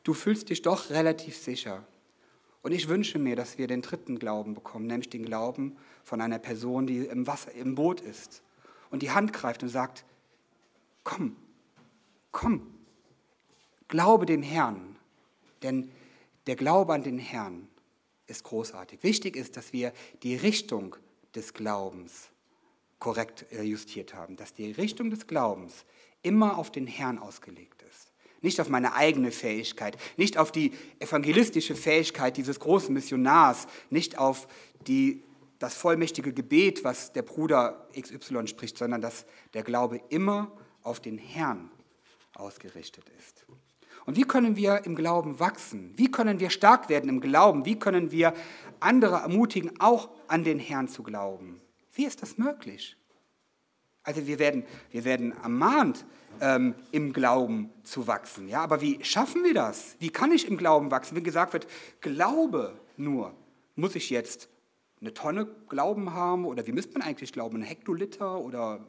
du 0.02 0.14
fühlst 0.14 0.50
dich 0.50 0.62
doch 0.62 0.90
relativ 0.90 1.36
sicher. 1.36 1.84
Und 2.62 2.72
ich 2.72 2.88
wünsche 2.88 3.18
mir, 3.18 3.36
dass 3.36 3.58
wir 3.58 3.66
den 3.66 3.82
dritten 3.82 4.18
Glauben 4.18 4.54
bekommen, 4.54 4.86
nämlich 4.86 5.10
den 5.10 5.24
Glauben 5.24 5.76
von 6.04 6.20
einer 6.20 6.38
Person, 6.38 6.86
die 6.86 6.98
im 6.98 7.26
Wasser, 7.26 7.52
im 7.52 7.74
Boot 7.74 8.00
ist 8.00 8.42
und 8.90 9.02
die 9.02 9.10
Hand 9.10 9.32
greift 9.32 9.62
und 9.62 9.68
sagt, 9.68 10.04
komm, 11.02 11.36
komm, 12.30 12.72
glaube 13.88 14.26
dem 14.26 14.42
Herrn, 14.42 14.96
denn 15.62 15.90
der 16.46 16.56
Glaube 16.56 16.94
an 16.94 17.02
den 17.02 17.18
Herrn 17.18 17.68
ist 18.26 18.44
großartig. 18.44 19.02
Wichtig 19.02 19.36
ist, 19.36 19.56
dass 19.56 19.72
wir 19.72 19.92
die 20.22 20.36
Richtung 20.36 20.96
des 21.34 21.54
Glaubens 21.54 22.30
korrekt 22.98 23.46
äh, 23.52 23.62
justiert 23.62 24.14
haben, 24.14 24.36
dass 24.36 24.54
die 24.54 24.70
Richtung 24.70 25.10
des 25.10 25.26
Glaubens 25.26 25.84
immer 26.22 26.56
auf 26.56 26.70
den 26.70 26.86
Herrn 26.86 27.18
ausgelegt. 27.18 27.81
Nicht 28.42 28.60
auf 28.60 28.68
meine 28.68 28.94
eigene 28.94 29.30
Fähigkeit, 29.30 29.96
nicht 30.16 30.36
auf 30.36 30.52
die 30.52 30.72
evangelistische 30.98 31.74
Fähigkeit 31.74 32.36
dieses 32.36 32.60
großen 32.60 32.92
Missionars, 32.92 33.66
nicht 33.88 34.18
auf 34.18 34.46
die, 34.86 35.22
das 35.58 35.74
vollmächtige 35.74 36.32
Gebet, 36.32 36.84
was 36.84 37.12
der 37.12 37.22
Bruder 37.22 37.88
XY 37.98 38.46
spricht, 38.48 38.76
sondern 38.76 39.00
dass 39.00 39.24
der 39.54 39.62
Glaube 39.62 40.00
immer 40.08 40.52
auf 40.82 41.00
den 41.00 41.18
Herrn 41.18 41.70
ausgerichtet 42.34 43.04
ist. 43.18 43.46
Und 44.04 44.16
wie 44.16 44.24
können 44.24 44.56
wir 44.56 44.84
im 44.84 44.96
Glauben 44.96 45.38
wachsen? 45.38 45.92
Wie 45.96 46.10
können 46.10 46.40
wir 46.40 46.50
stark 46.50 46.88
werden 46.88 47.08
im 47.08 47.20
Glauben? 47.20 47.64
Wie 47.64 47.78
können 47.78 48.10
wir 48.10 48.34
andere 48.80 49.16
ermutigen, 49.16 49.80
auch 49.80 50.10
an 50.26 50.42
den 50.42 50.58
Herrn 50.58 50.88
zu 50.88 51.02
glauben? 51.02 51.60
Wie 51.94 52.04
ist 52.04 52.22
das 52.22 52.36
möglich? 52.38 52.96
Also 54.04 54.26
wir 54.26 54.38
werden, 54.38 54.64
wir 54.90 55.04
werden 55.04 55.32
ermahnt, 55.42 56.04
ähm, 56.40 56.74
im 56.90 57.12
Glauben 57.12 57.70
zu 57.84 58.06
wachsen. 58.06 58.48
Ja? 58.48 58.62
Aber 58.62 58.80
wie 58.80 59.02
schaffen 59.04 59.44
wir 59.44 59.54
das? 59.54 59.96
Wie 60.00 60.10
kann 60.10 60.32
ich 60.32 60.48
im 60.48 60.56
Glauben 60.56 60.90
wachsen? 60.90 61.16
Wenn 61.16 61.24
gesagt 61.24 61.52
wird, 61.52 61.66
glaube 62.00 62.78
nur, 62.96 63.34
muss 63.76 63.94
ich 63.94 64.10
jetzt 64.10 64.48
eine 65.00 65.14
Tonne 65.14 65.46
Glauben 65.68 66.14
haben 66.14 66.44
oder 66.44 66.66
wie 66.66 66.72
müsste 66.72 66.98
man 66.98 67.06
eigentlich 67.06 67.32
glauben, 67.32 67.58
ein 67.58 67.62
Hektoliter 67.62 68.38
oder 68.38 68.84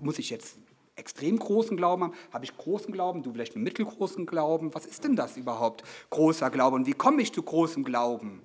muss 0.00 0.18
ich 0.18 0.30
jetzt 0.30 0.58
extrem 0.96 1.38
großen 1.38 1.76
Glauben 1.76 2.04
haben? 2.04 2.14
Habe 2.32 2.44
ich 2.44 2.56
großen 2.56 2.92
Glauben? 2.92 3.22
Du 3.22 3.32
vielleicht 3.32 3.54
einen 3.54 3.64
mittelgroßen 3.64 4.26
Glauben? 4.26 4.74
Was 4.74 4.86
ist 4.86 5.04
denn 5.04 5.16
das 5.16 5.36
überhaupt, 5.36 5.82
großer 6.10 6.50
Glaube? 6.50 6.76
Und 6.76 6.86
wie 6.86 6.92
komme 6.92 7.22
ich 7.22 7.32
zu 7.32 7.42
großem 7.42 7.84
Glauben? 7.84 8.42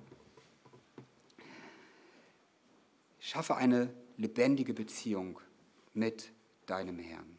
Ich 3.20 3.28
schaffe 3.28 3.56
eine 3.56 3.92
lebendige 4.16 4.72
Beziehung 4.72 5.40
mit 5.96 6.32
deinem 6.66 6.98
Herrn. 6.98 7.38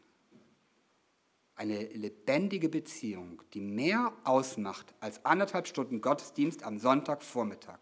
Eine 1.54 1.86
lebendige 1.86 2.68
Beziehung, 2.68 3.42
die 3.52 3.60
mehr 3.60 4.12
ausmacht 4.24 4.94
als 5.00 5.24
anderthalb 5.24 5.66
Stunden 5.66 6.00
Gottesdienst 6.00 6.62
am 6.62 6.78
Sonntagvormittag. 6.78 7.78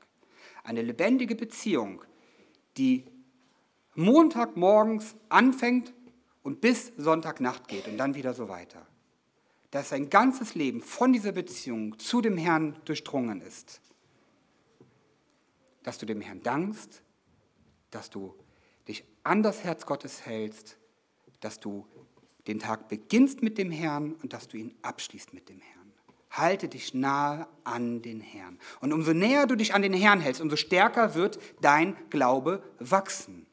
Eine 0.65 0.83
lebendige 0.83 1.35
Beziehung, 1.35 2.03
die 2.77 3.05
Montagmorgens 3.95 5.15
anfängt 5.29 5.93
und 6.43 6.61
bis 6.61 6.93
Sonntagnacht 6.97 7.69
geht 7.69 7.89
und 7.89 7.99
dann 7.99 8.15
wieder 8.15 8.35
so 8.35 8.49
weiter. 8.49 8.87
Dass 9.71 9.91
sein 9.91 10.11
ganzes 10.11 10.55
Leben 10.55 10.81
von 10.81 11.13
dieser 11.13 11.33
Beziehung 11.33 11.99
zu 11.99 12.21
dem 12.21 12.39
Herrn 12.39 12.79
durchdrungen 12.85 13.41
ist. 13.41 13.81
Dass 15.83 15.99
du 15.99 16.07
dem 16.07 16.21
Herrn 16.21 16.43
dankst, 16.43 17.03
dass 17.91 18.11
du 18.11 18.35
an 19.27 19.43
das 19.43 19.65
Herz 19.65 19.87
Gottes 19.87 20.25
hältst, 20.25 20.77
dass 21.41 21.61
du 21.61 21.87
den 22.47 22.59
Tag 22.59 22.89
beginnst 22.89 23.43
mit 23.43 23.59
dem 23.59 23.71
Herrn 23.71 24.15
und 24.23 24.33
dass 24.33 24.49
du 24.49 24.57
ihn 24.57 24.75
abschließt 24.83 25.35
mit 25.35 25.49
dem 25.49 25.61
Herrn. 25.61 25.93
Halte 26.31 26.69
dich 26.69 26.95
nahe 26.95 27.49
an 27.65 28.03
den 28.03 28.21
Herrn. 28.21 28.59
Und 28.81 28.93
umso 28.93 29.13
näher 29.13 29.47
du 29.47 29.57
dich 29.57 29.75
an 29.75 29.83
den 29.83 29.95
Herrn 29.95 30.21
hältst, 30.21 30.41
umso 30.41 30.57
stärker 30.57 31.15
wird 31.15 31.39
dein 31.61 31.97
Glaube 32.11 32.63
wachsen. 32.79 33.47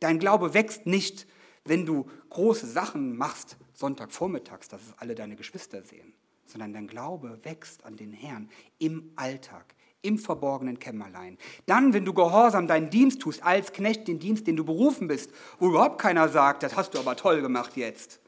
Dein 0.00 0.18
Glaube 0.18 0.54
wächst 0.54 0.86
nicht 0.86 1.26
wenn 1.68 1.86
du 1.86 2.06
große 2.30 2.66
Sachen 2.66 3.16
machst, 3.16 3.56
Sonntagvormittags, 3.74 4.68
dass 4.68 4.82
es 4.82 4.98
alle 4.98 5.14
deine 5.14 5.36
Geschwister 5.36 5.82
sehen, 5.82 6.14
sondern 6.46 6.72
dein 6.72 6.88
Glaube 6.88 7.38
wächst 7.44 7.84
an 7.84 7.96
den 7.96 8.12
Herrn 8.12 8.50
im 8.78 9.12
Alltag, 9.16 9.74
im 10.02 10.18
verborgenen 10.18 10.78
Kämmerlein. 10.78 11.38
Dann, 11.66 11.92
wenn 11.92 12.04
du 12.04 12.14
gehorsam 12.14 12.68
deinen 12.68 12.90
Dienst 12.90 13.20
tust, 13.20 13.42
als 13.42 13.72
Knecht 13.72 14.06
den 14.06 14.18
Dienst, 14.18 14.46
den 14.46 14.56
du 14.56 14.64
berufen 14.64 15.08
bist, 15.08 15.32
wo 15.58 15.68
überhaupt 15.68 16.00
keiner 16.00 16.28
sagt, 16.28 16.62
das 16.62 16.76
hast 16.76 16.94
du 16.94 16.98
aber 16.98 17.16
toll 17.16 17.42
gemacht 17.42 17.76
jetzt, 17.76 18.20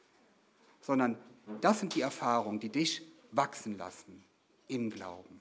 sondern 0.80 1.16
das 1.61 1.80
sind 1.80 1.94
die 1.94 2.00
Erfahrungen, 2.00 2.61
die 2.61 2.68
dich 2.68 3.02
wachsen 3.33 3.78
lassen 3.78 4.24
im 4.68 4.90
Glauben. 4.90 5.40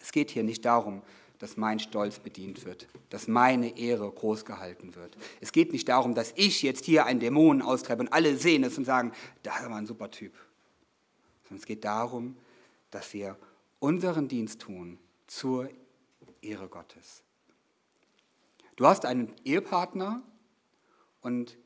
Es 0.00 0.12
geht 0.12 0.30
hier 0.30 0.44
nicht 0.44 0.64
darum, 0.64 1.02
dass 1.38 1.56
mein 1.56 1.78
Stolz 1.78 2.18
bedient 2.18 2.64
wird, 2.64 2.88
dass 3.10 3.28
meine 3.28 3.78
Ehre 3.78 4.10
groß 4.10 4.44
gehalten 4.44 4.94
wird. 4.94 5.16
Es 5.40 5.52
geht 5.52 5.72
nicht 5.72 5.88
darum, 5.88 6.14
dass 6.14 6.32
ich 6.36 6.62
jetzt 6.62 6.84
hier 6.84 7.06
einen 7.06 7.20
Dämonen 7.20 7.62
austreibe 7.62 8.02
und 8.02 8.12
alle 8.12 8.36
sehen 8.36 8.64
es 8.64 8.76
und 8.76 8.84
sagen, 8.84 9.12
da 9.42 9.56
ist 9.56 9.64
aber 9.64 9.76
ein 9.76 9.86
super 9.86 10.10
Typ. 10.10 10.32
Sondern 11.44 11.60
es 11.60 11.66
geht 11.66 11.84
darum, 11.84 12.36
dass 12.90 13.12
wir 13.14 13.36
unseren 13.80 14.28
Dienst 14.28 14.60
tun 14.60 14.98
zur 15.26 15.68
Ehre 16.40 16.68
Gottes. 16.68 17.22
Du 18.76 18.86
hast 18.86 19.04
einen 19.04 19.34
Ehepartner 19.44 20.22
und 21.20 21.58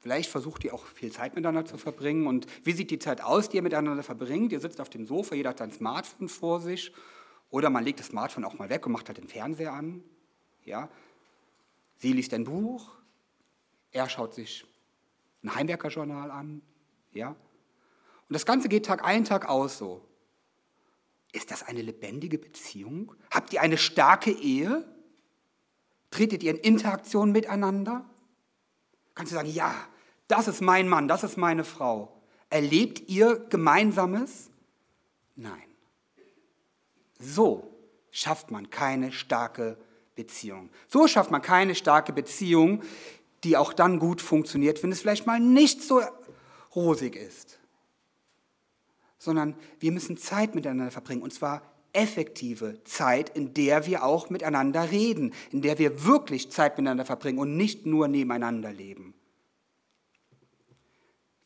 vielleicht 0.00 0.30
versucht 0.30 0.64
ihr 0.64 0.74
auch 0.74 0.84
viel 0.84 1.10
Zeit 1.12 1.34
miteinander 1.34 1.64
zu 1.64 1.78
verbringen. 1.78 2.26
Und 2.26 2.46
wie 2.64 2.72
sieht 2.72 2.90
die 2.90 2.98
Zeit 2.98 3.22
aus, 3.22 3.48
die 3.48 3.56
ihr 3.56 3.62
miteinander 3.62 4.02
verbringt? 4.02 4.52
Ihr 4.52 4.60
sitzt 4.60 4.80
auf 4.80 4.90
dem 4.90 5.06
Sofa, 5.06 5.34
jeder 5.34 5.50
hat 5.50 5.58
sein 5.58 5.72
Smartphone 5.72 6.28
vor 6.28 6.60
sich 6.60 6.92
oder 7.50 7.70
man 7.70 7.84
legt 7.84 8.00
das 8.00 8.08
Smartphone 8.08 8.44
auch 8.44 8.58
mal 8.58 8.68
weg 8.68 8.84
und 8.86 8.92
macht 8.92 9.08
halt 9.08 9.18
den 9.18 9.28
Fernseher 9.28 9.72
an. 9.72 10.02
Ja. 10.64 10.88
Sie 11.98 12.12
liest 12.12 12.34
ein 12.34 12.44
Buch, 12.44 12.90
er 13.92 14.08
schaut 14.08 14.34
sich 14.34 14.66
ein 15.42 15.54
Heimwerkerjournal 15.54 16.30
an. 16.30 16.62
Ja. 17.12 17.28
Und 17.28 17.36
das 18.28 18.46
Ganze 18.46 18.68
geht 18.68 18.86
Tag 18.86 19.04
ein, 19.04 19.24
Tag 19.24 19.48
aus 19.48 19.78
so. 19.78 20.06
Ist 21.32 21.50
das 21.50 21.62
eine 21.62 21.80
lebendige 21.80 22.38
Beziehung? 22.38 23.14
Habt 23.30 23.52
ihr 23.52 23.62
eine 23.62 23.78
starke 23.78 24.30
Ehe? 24.30 24.84
Tretet 26.10 26.42
ihr 26.42 26.50
in 26.52 26.58
Interaktion 26.58 27.32
miteinander? 27.32 28.04
Kannst 29.14 29.32
du 29.32 29.36
sagen, 29.36 29.50
ja, 29.50 29.74
das 30.28 30.46
ist 30.46 30.60
mein 30.60 30.88
Mann, 30.88 31.08
das 31.08 31.24
ist 31.24 31.38
meine 31.38 31.64
Frau. 31.64 32.22
Erlebt 32.50 33.08
ihr 33.08 33.46
Gemeinsames? 33.48 34.50
Nein. 35.36 35.62
So 37.18 37.72
schafft 38.10 38.50
man 38.50 38.68
keine 38.68 39.10
starke 39.10 39.78
Beziehung. 40.14 40.68
So 40.88 41.08
schafft 41.08 41.30
man 41.30 41.40
keine 41.40 41.74
starke 41.74 42.12
Beziehung, 42.12 42.82
die 43.44 43.56
auch 43.56 43.72
dann 43.72 43.98
gut 43.98 44.20
funktioniert, 44.20 44.82
wenn 44.82 44.92
es 44.92 45.00
vielleicht 45.00 45.26
mal 45.26 45.40
nicht 45.40 45.82
so 45.82 46.02
rosig 46.74 47.16
ist. 47.16 47.58
Sondern 49.22 49.54
wir 49.78 49.92
müssen 49.92 50.16
Zeit 50.16 50.56
miteinander 50.56 50.90
verbringen, 50.90 51.22
und 51.22 51.32
zwar 51.32 51.62
effektive 51.92 52.82
Zeit, 52.82 53.28
in 53.36 53.54
der 53.54 53.86
wir 53.86 54.02
auch 54.02 54.30
miteinander 54.30 54.90
reden, 54.90 55.32
in 55.52 55.62
der 55.62 55.78
wir 55.78 56.04
wirklich 56.04 56.50
Zeit 56.50 56.76
miteinander 56.76 57.04
verbringen 57.04 57.38
und 57.38 57.56
nicht 57.56 57.86
nur 57.86 58.08
nebeneinander 58.08 58.72
leben. 58.72 59.14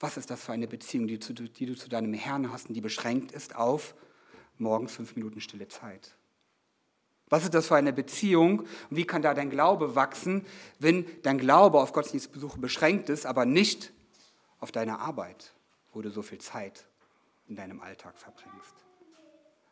Was 0.00 0.16
ist 0.16 0.30
das 0.30 0.42
für 0.42 0.52
eine 0.52 0.66
Beziehung, 0.66 1.06
die, 1.06 1.18
du 1.18 1.76
zu 1.76 1.88
deinem 1.90 2.14
Herrn 2.14 2.50
hast 2.50 2.68
und 2.68 2.74
die 2.74 2.80
beschränkt 2.80 3.32
ist 3.32 3.56
auf 3.56 3.94
morgens 4.56 4.92
fünf 4.92 5.14
Minuten 5.14 5.42
stille 5.42 5.68
Zeit. 5.68 6.14
Was 7.28 7.44
ist 7.44 7.52
das 7.52 7.66
für 7.66 7.76
eine 7.76 7.92
Beziehung 7.92 8.60
und 8.60 8.96
wie 8.96 9.04
kann 9.04 9.20
da 9.20 9.34
dein 9.34 9.50
Glaube 9.50 9.96
wachsen, 9.96 10.46
wenn 10.78 11.04
dein 11.24 11.36
Glaube 11.36 11.78
auf 11.78 11.92
Gottesdienstbesuche 11.92 12.58
beschränkt 12.58 13.10
ist, 13.10 13.26
aber 13.26 13.44
nicht 13.44 13.92
auf 14.60 14.72
deine 14.72 15.00
Arbeit, 15.00 15.52
wo 15.92 16.00
du 16.00 16.10
so 16.10 16.22
viel 16.22 16.38
Zeit 16.38 16.86
in 17.48 17.56
deinem 17.56 17.80
Alltag 17.80 18.16
verbringst? 18.16 18.74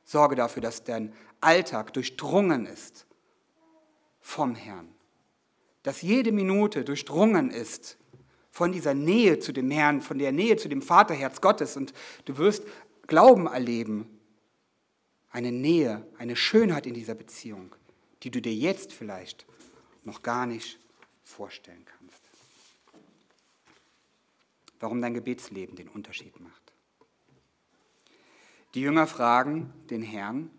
Sorge 0.04 0.36
dafür, 0.36 0.62
dass 0.62 0.84
dein 0.84 1.14
Alltag 1.40 1.92
durchdrungen 1.92 2.66
ist 2.66 3.06
vom 4.20 4.54
Herrn, 4.54 4.94
dass 5.82 6.02
jede 6.02 6.32
Minute 6.32 6.84
durchdrungen 6.84 7.50
ist 7.50 7.98
von 8.50 8.72
dieser 8.72 8.94
Nähe 8.94 9.38
zu 9.38 9.52
dem 9.52 9.70
Herrn, 9.70 10.00
von 10.00 10.18
der 10.18 10.32
Nähe 10.32 10.56
zu 10.56 10.68
dem 10.68 10.82
Vaterherz 10.82 11.40
Gottes 11.40 11.76
und 11.76 11.92
du 12.24 12.38
wirst 12.38 12.64
Glauben 13.06 13.46
erleben, 13.46 14.20
eine 15.30 15.50
Nähe, 15.50 16.06
eine 16.16 16.36
Schönheit 16.36 16.86
in 16.86 16.94
dieser 16.94 17.14
Beziehung, 17.14 17.74
die 18.22 18.30
du 18.30 18.40
dir 18.40 18.54
jetzt 18.54 18.92
vielleicht 18.92 19.46
noch 20.04 20.22
gar 20.22 20.46
nicht 20.46 20.78
vorstellen 21.24 21.84
kannst. 21.84 22.22
Warum 24.78 25.02
dein 25.02 25.14
Gebetsleben 25.14 25.76
den 25.76 25.88
Unterschied 25.88 26.38
macht. 26.40 26.63
Die 28.74 28.80
Jünger 28.80 29.06
fragen 29.06 29.72
den 29.88 30.02
Herrn, 30.02 30.50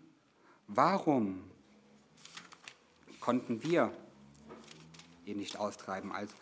Warum 0.68 1.44
konnten 3.20 3.62
wir 3.62 3.92
ihn 5.24 5.38
nicht 5.38 5.58
austreiben? 5.58 6.10
Also, 6.10 6.34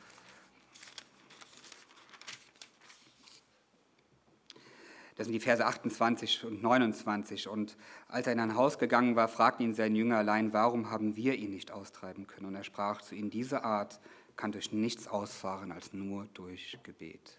Das 5.17 5.27
sind 5.27 5.35
die 5.35 5.41
Verse 5.41 5.65
28 5.65 6.45
und 6.45 6.61
29. 6.61 7.47
Und 7.47 7.77
als 8.09 8.27
er 8.27 8.33
in 8.33 8.41
ein 8.41 8.57
Haus 8.57 8.81
gegangen 8.81 9.15
war, 9.15 9.29
fragten 9.29 9.65
ihn 9.65 9.75
sein 9.75 9.95
Jünger 9.95 10.19
allein, 10.19 10.53
warum 10.53 10.91
haben 10.91 11.15
wir 11.15 11.37
ihn 11.37 11.51
nicht 11.51 11.71
austreiben 11.71 12.27
können? 12.27 12.47
Und 12.47 12.57
er 12.57 12.65
sprach 12.65 13.01
zu 13.01 13.15
ihnen, 13.15 13.31
diese 13.31 13.63
Art 13.63 14.01
kann 14.35 14.51
durch 14.51 14.73
nichts 14.73 15.07
ausfahren 15.07 15.71
als 15.71 15.93
nur 15.93 16.27
durch 16.35 16.79
Gebet. 16.83 17.39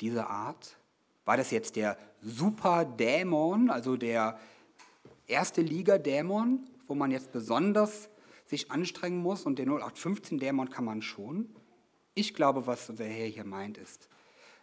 Diese 0.00 0.26
Art, 0.26 0.78
war 1.24 1.36
das 1.36 1.50
jetzt 1.50 1.76
der 1.76 1.96
Superdämon, 2.20 3.70
also 3.70 3.96
der 3.96 4.38
erste 5.26 5.62
Liga-Dämon, 5.62 6.68
wo 6.86 6.94
man 6.94 7.10
jetzt 7.10 7.32
besonders 7.32 8.08
sich 8.46 8.70
anstrengen 8.70 9.18
muss 9.18 9.44
und 9.44 9.58
den 9.58 9.70
0815-Dämon 9.70 10.70
kann 10.70 10.84
man 10.84 11.02
schon? 11.02 11.54
Ich 12.14 12.34
glaube, 12.34 12.66
was 12.66 12.90
unser 12.90 13.04
Herr 13.04 13.26
hier 13.26 13.44
meint, 13.44 13.78
ist, 13.78 14.08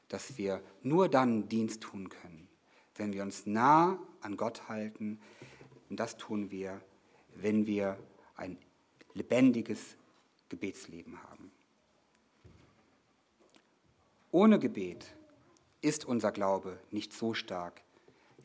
dass 0.08 0.38
wir 0.38 0.62
nur 0.84 1.10
dann 1.10 1.50
Dienst 1.50 1.82
tun 1.82 2.10
können, 2.10 2.48
wenn 2.96 3.14
wir 3.14 3.24
uns 3.24 3.46
nah 3.46 3.98
an 4.22 4.38
Gott 4.38 4.70
halten. 4.70 5.20
Und 5.90 6.00
das 6.00 6.18
tun 6.18 6.52
wir, 6.52 6.82
wenn 7.36 7.66
wir 7.66 7.98
ein 8.36 8.58
lebendiges 9.14 9.98
Gebetsleben 10.50 11.22
haben. 11.24 11.52
Ohne 14.32 14.60
Gebet 14.60 15.16
ist 15.82 16.06
unser 16.06 16.32
Glaube 16.32 16.80
nicht 16.92 17.14
so 17.14 17.34
stark, 17.34 17.82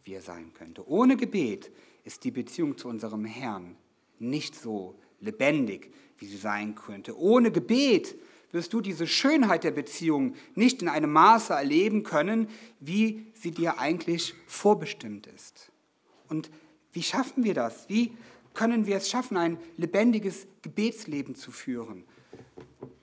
wie 0.05 0.15
er 0.15 0.23
sein 0.23 0.53
könnte. 0.55 0.89
Ohne 0.89 1.17
Gebet 1.17 1.71
ist 2.05 2.25
die 2.25 2.31
Beziehung 2.31 2.77
zu 2.79 2.89
unserem 2.89 3.25
Herrn 3.25 3.77
nicht 4.19 4.55
so 4.55 4.95
lebendig, 5.21 5.93
wie 6.19 6.27
sie 6.27 6.37
sein 6.37 6.75
könnte. 6.75 7.19
Ohne 7.19 7.51
Gebet 7.51 8.17
wirst 8.53 8.73
du 8.73 8.81
diese 8.81 9.07
Schönheit 9.07 9.65
der 9.65 9.73
Beziehung 9.73 10.35
nicht 10.55 10.81
in 10.81 10.89
einem 10.89 11.11
Maße 11.11 11.53
erleben 11.53 12.05
können, 12.05 12.49
wie 12.79 13.27
sie 13.35 13.51
dir 13.51 13.79
eigentlich 13.79 14.35
vorbestimmt 14.47 15.27
ist. 15.27 15.73
Und 16.29 16.51
wie 16.93 17.03
schaffen 17.03 17.43
wir 17.43 17.55
das? 17.55 17.89
Wie 17.89 18.13
können 18.55 18.87
wir 18.87 18.97
es 18.97 19.11
schaffen, 19.11 19.37
ein 19.37 19.59
lebendiges 19.77 20.47
Gebetsleben 20.63 21.35
zu 21.35 21.51
führen? 21.51 22.05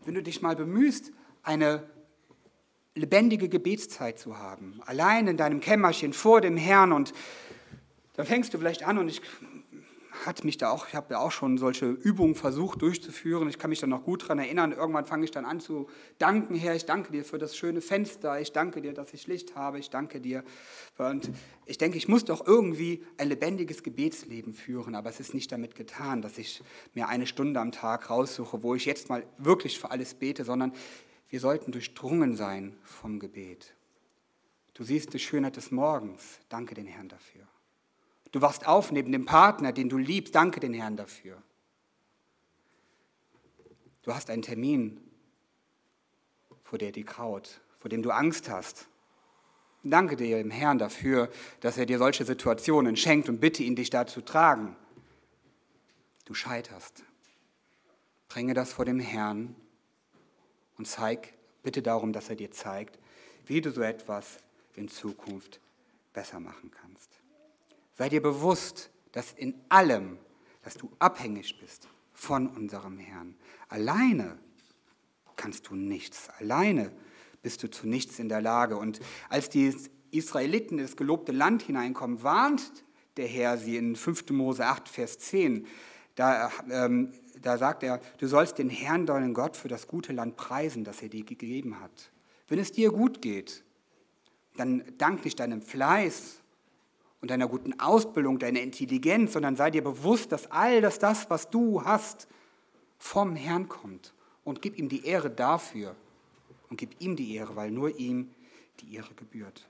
Wenn 0.05 0.13
du 0.13 0.23
dich 0.23 0.41
mal 0.41 0.55
bemühst, 0.55 1.11
eine 1.43 1.89
lebendige 2.95 3.49
Gebetszeit 3.49 4.19
zu 4.19 4.37
haben, 4.37 4.81
allein 4.85 5.27
in 5.27 5.37
deinem 5.37 5.59
Kämmerchen 5.59 6.13
vor 6.13 6.41
dem 6.41 6.57
Herrn 6.57 6.91
und 6.91 7.13
dann 8.15 8.25
fängst 8.25 8.53
du 8.53 8.57
vielleicht 8.57 8.83
an 8.83 8.97
und 8.97 9.07
ich 9.07 9.21
hat 10.25 10.43
mich 10.43 10.57
da 10.57 10.69
auch, 10.69 10.87
ich 10.87 10.95
habe 10.95 11.13
ja 11.13 11.19
auch 11.19 11.31
schon 11.31 11.57
solche 11.57 11.87
Übungen 11.87 12.35
versucht 12.35 12.81
durchzuführen. 12.81 13.49
Ich 13.49 13.57
kann 13.57 13.69
mich 13.69 13.79
da 13.79 13.87
noch 13.87 14.03
gut 14.03 14.23
daran 14.23 14.39
erinnern. 14.39 14.71
Irgendwann 14.71 15.05
fange 15.05 15.23
ich 15.23 15.31
dann 15.31 15.45
an 15.45 15.59
zu 15.59 15.89
danken, 16.17 16.55
Herr, 16.55 16.75
ich 16.75 16.85
danke 16.85 17.11
dir 17.11 17.23
für 17.23 17.37
das 17.37 17.55
schöne 17.55 17.81
Fenster, 17.81 18.39
ich 18.39 18.51
danke 18.51 18.81
dir, 18.81 18.93
dass 18.93 19.13
ich 19.13 19.27
Licht 19.27 19.55
habe, 19.55 19.79
ich 19.79 19.89
danke 19.89 20.19
dir. 20.19 20.43
Und 20.97 21.31
ich 21.65 21.77
denke, 21.77 21.97
ich 21.97 22.07
muss 22.07 22.25
doch 22.25 22.45
irgendwie 22.45 23.03
ein 23.17 23.29
lebendiges 23.29 23.83
Gebetsleben 23.83 24.53
führen, 24.53 24.95
aber 24.95 25.09
es 25.09 25.19
ist 25.19 25.33
nicht 25.33 25.51
damit 25.51 25.75
getan, 25.75 26.21
dass 26.21 26.37
ich 26.37 26.61
mir 26.93 27.07
eine 27.07 27.25
Stunde 27.25 27.59
am 27.59 27.71
Tag 27.71 28.09
raussuche, 28.09 28.61
wo 28.63 28.75
ich 28.75 28.85
jetzt 28.85 29.09
mal 29.09 29.23
wirklich 29.37 29.79
für 29.79 29.91
alles 29.91 30.13
bete, 30.13 30.43
sondern 30.43 30.73
wir 31.31 31.39
sollten 31.39 31.71
durchdrungen 31.71 32.35
sein 32.35 32.77
vom 32.83 33.17
Gebet. 33.17 33.73
Du 34.73 34.83
siehst 34.83 35.13
die 35.13 35.19
Schönheit 35.19 35.55
des 35.55 35.71
Morgens. 35.71 36.39
Danke 36.49 36.75
den 36.75 36.85
Herrn 36.85 37.07
dafür. 37.07 37.47
Du 38.33 38.41
wachst 38.41 38.67
auf 38.67 38.91
neben 38.91 39.13
dem 39.13 39.25
Partner, 39.25 39.71
den 39.71 39.87
du 39.87 39.97
liebst. 39.97 40.35
Danke 40.35 40.59
den 40.59 40.73
Herrn 40.73 40.97
dafür. 40.97 41.41
Du 44.03 44.13
hast 44.13 44.29
einen 44.29 44.41
Termin, 44.41 44.99
vor 46.63 46.77
der 46.77 46.91
die 46.91 47.03
kraut, 47.03 47.61
vor 47.79 47.87
dem 47.87 48.01
du 48.01 48.11
Angst 48.11 48.49
hast. 48.49 48.87
Danke 49.83 50.17
dir 50.17 50.37
dem 50.37 50.51
Herrn 50.51 50.79
dafür, 50.79 51.29
dass 51.61 51.77
er 51.77 51.85
dir 51.85 51.97
solche 51.97 52.25
Situationen 52.25 52.97
schenkt 52.97 53.29
und 53.29 53.39
bitte 53.39 53.63
ihn, 53.63 53.77
dich 53.77 53.89
da 53.89 54.05
zu 54.05 54.19
tragen. 54.19 54.75
Du 56.25 56.33
scheiterst. 56.33 57.03
Bringe 58.27 58.53
das 58.53 58.73
vor 58.73 58.83
dem 58.83 58.99
Herrn 58.99 59.55
und 60.77 60.85
zeig, 60.87 61.33
bitte 61.63 61.81
darum, 61.81 62.13
dass 62.13 62.29
er 62.29 62.35
dir 62.35 62.51
zeigt, 62.51 62.99
wie 63.45 63.61
du 63.61 63.71
so 63.71 63.81
etwas 63.81 64.37
in 64.75 64.87
Zukunft 64.87 65.59
besser 66.13 66.39
machen 66.39 66.71
kannst. 66.71 67.09
Sei 67.97 68.09
dir 68.09 68.21
bewusst, 68.21 68.89
dass 69.11 69.33
in 69.33 69.53
allem, 69.69 70.17
dass 70.63 70.75
du 70.75 70.89
abhängig 70.99 71.59
bist 71.59 71.87
von 72.13 72.47
unserem 72.47 72.97
Herrn. 72.97 73.35
Alleine 73.67 74.37
kannst 75.35 75.67
du 75.67 75.75
nichts. 75.75 76.29
Alleine 76.39 76.91
bist 77.41 77.63
du 77.63 77.69
zu 77.69 77.87
nichts 77.87 78.19
in 78.19 78.29
der 78.29 78.41
Lage. 78.41 78.77
Und 78.77 78.99
als 79.29 79.49
die 79.49 79.73
Israeliten 80.11 80.77
in 80.77 80.85
das 80.85 80.95
gelobte 80.95 81.31
Land 81.31 81.63
hineinkommen, 81.63 82.23
warnt 82.23 82.71
der 83.17 83.27
Herr 83.27 83.57
sie 83.57 83.77
in 83.77 83.95
5. 83.95 84.29
Mose 84.31 84.65
8, 84.65 84.87
Vers 84.87 85.19
10. 85.19 85.67
Da, 86.15 86.51
ähm, 86.69 87.13
da 87.41 87.57
sagt 87.57 87.83
er, 87.83 88.01
du 88.17 88.27
sollst 88.27 88.57
den 88.57 88.69
Herrn, 88.69 89.05
deinen 89.05 89.33
Gott, 89.33 89.57
für 89.57 89.67
das 89.67 89.87
gute 89.87 90.13
Land 90.13 90.37
preisen, 90.37 90.83
das 90.83 91.01
er 91.01 91.09
dir 91.09 91.23
gegeben 91.23 91.79
hat. 91.79 92.11
Wenn 92.47 92.59
es 92.59 92.71
dir 92.71 92.91
gut 92.91 93.21
geht, 93.21 93.63
dann 94.57 94.83
dank 94.97 95.23
nicht 95.23 95.39
deinem 95.39 95.61
Fleiß 95.61 96.41
und 97.21 97.31
deiner 97.31 97.47
guten 97.47 97.79
Ausbildung, 97.79 98.39
deiner 98.39 98.61
Intelligenz, 98.61 99.33
sondern 99.33 99.55
sei 99.55 99.71
dir 99.71 99.83
bewusst, 99.83 100.31
dass 100.31 100.49
all 100.51 100.81
das, 100.81 100.99
das, 100.99 101.29
was 101.29 101.49
du 101.49 101.83
hast, 101.83 102.27
vom 102.97 103.35
Herrn 103.35 103.69
kommt. 103.69 104.13
Und 104.43 104.61
gib 104.61 104.77
ihm 104.77 104.89
die 104.89 105.05
Ehre 105.05 105.29
dafür. 105.29 105.95
Und 106.69 106.77
gib 106.77 106.99
ihm 106.99 107.15
die 107.15 107.35
Ehre, 107.35 107.55
weil 107.55 107.71
nur 107.71 107.97
ihm 107.97 108.31
die 108.79 108.95
Ehre 108.95 109.13
gebührt. 109.13 109.67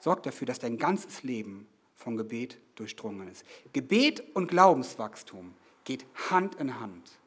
Sorg 0.00 0.22
dafür, 0.22 0.46
dass 0.46 0.58
dein 0.58 0.78
ganzes 0.78 1.22
Leben 1.22 1.66
vom 1.96 2.16
Gebet 2.16 2.58
durchdrungen 2.76 3.28
ist. 3.28 3.44
Gebet 3.72 4.22
und 4.34 4.48
Glaubenswachstum 4.48 5.54
geht 5.88 6.04
Hand 6.30 6.56
in 6.56 6.78
Hand. 6.78 7.18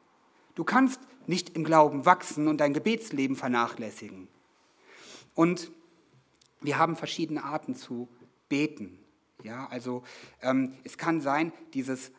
Du 0.54 0.62
kannst 0.62 1.00
nicht 1.26 1.56
im 1.56 1.64
Glauben 1.64 2.06
wachsen 2.06 2.46
und 2.46 2.58
dein 2.58 2.72
Gebetsleben 2.72 3.34
vernachlässigen. 3.34 4.28
Und 5.34 5.72
wir 6.60 6.78
haben 6.78 6.94
verschiedene 6.94 7.42
Arten 7.42 7.74
zu 7.74 8.08
beten. 8.48 9.00
Ja, 9.42 9.66
also 9.66 10.04
ähm, 10.42 10.74
es 10.84 10.96
kann 10.96 11.20
sein, 11.20 11.52
dieses 11.74 12.12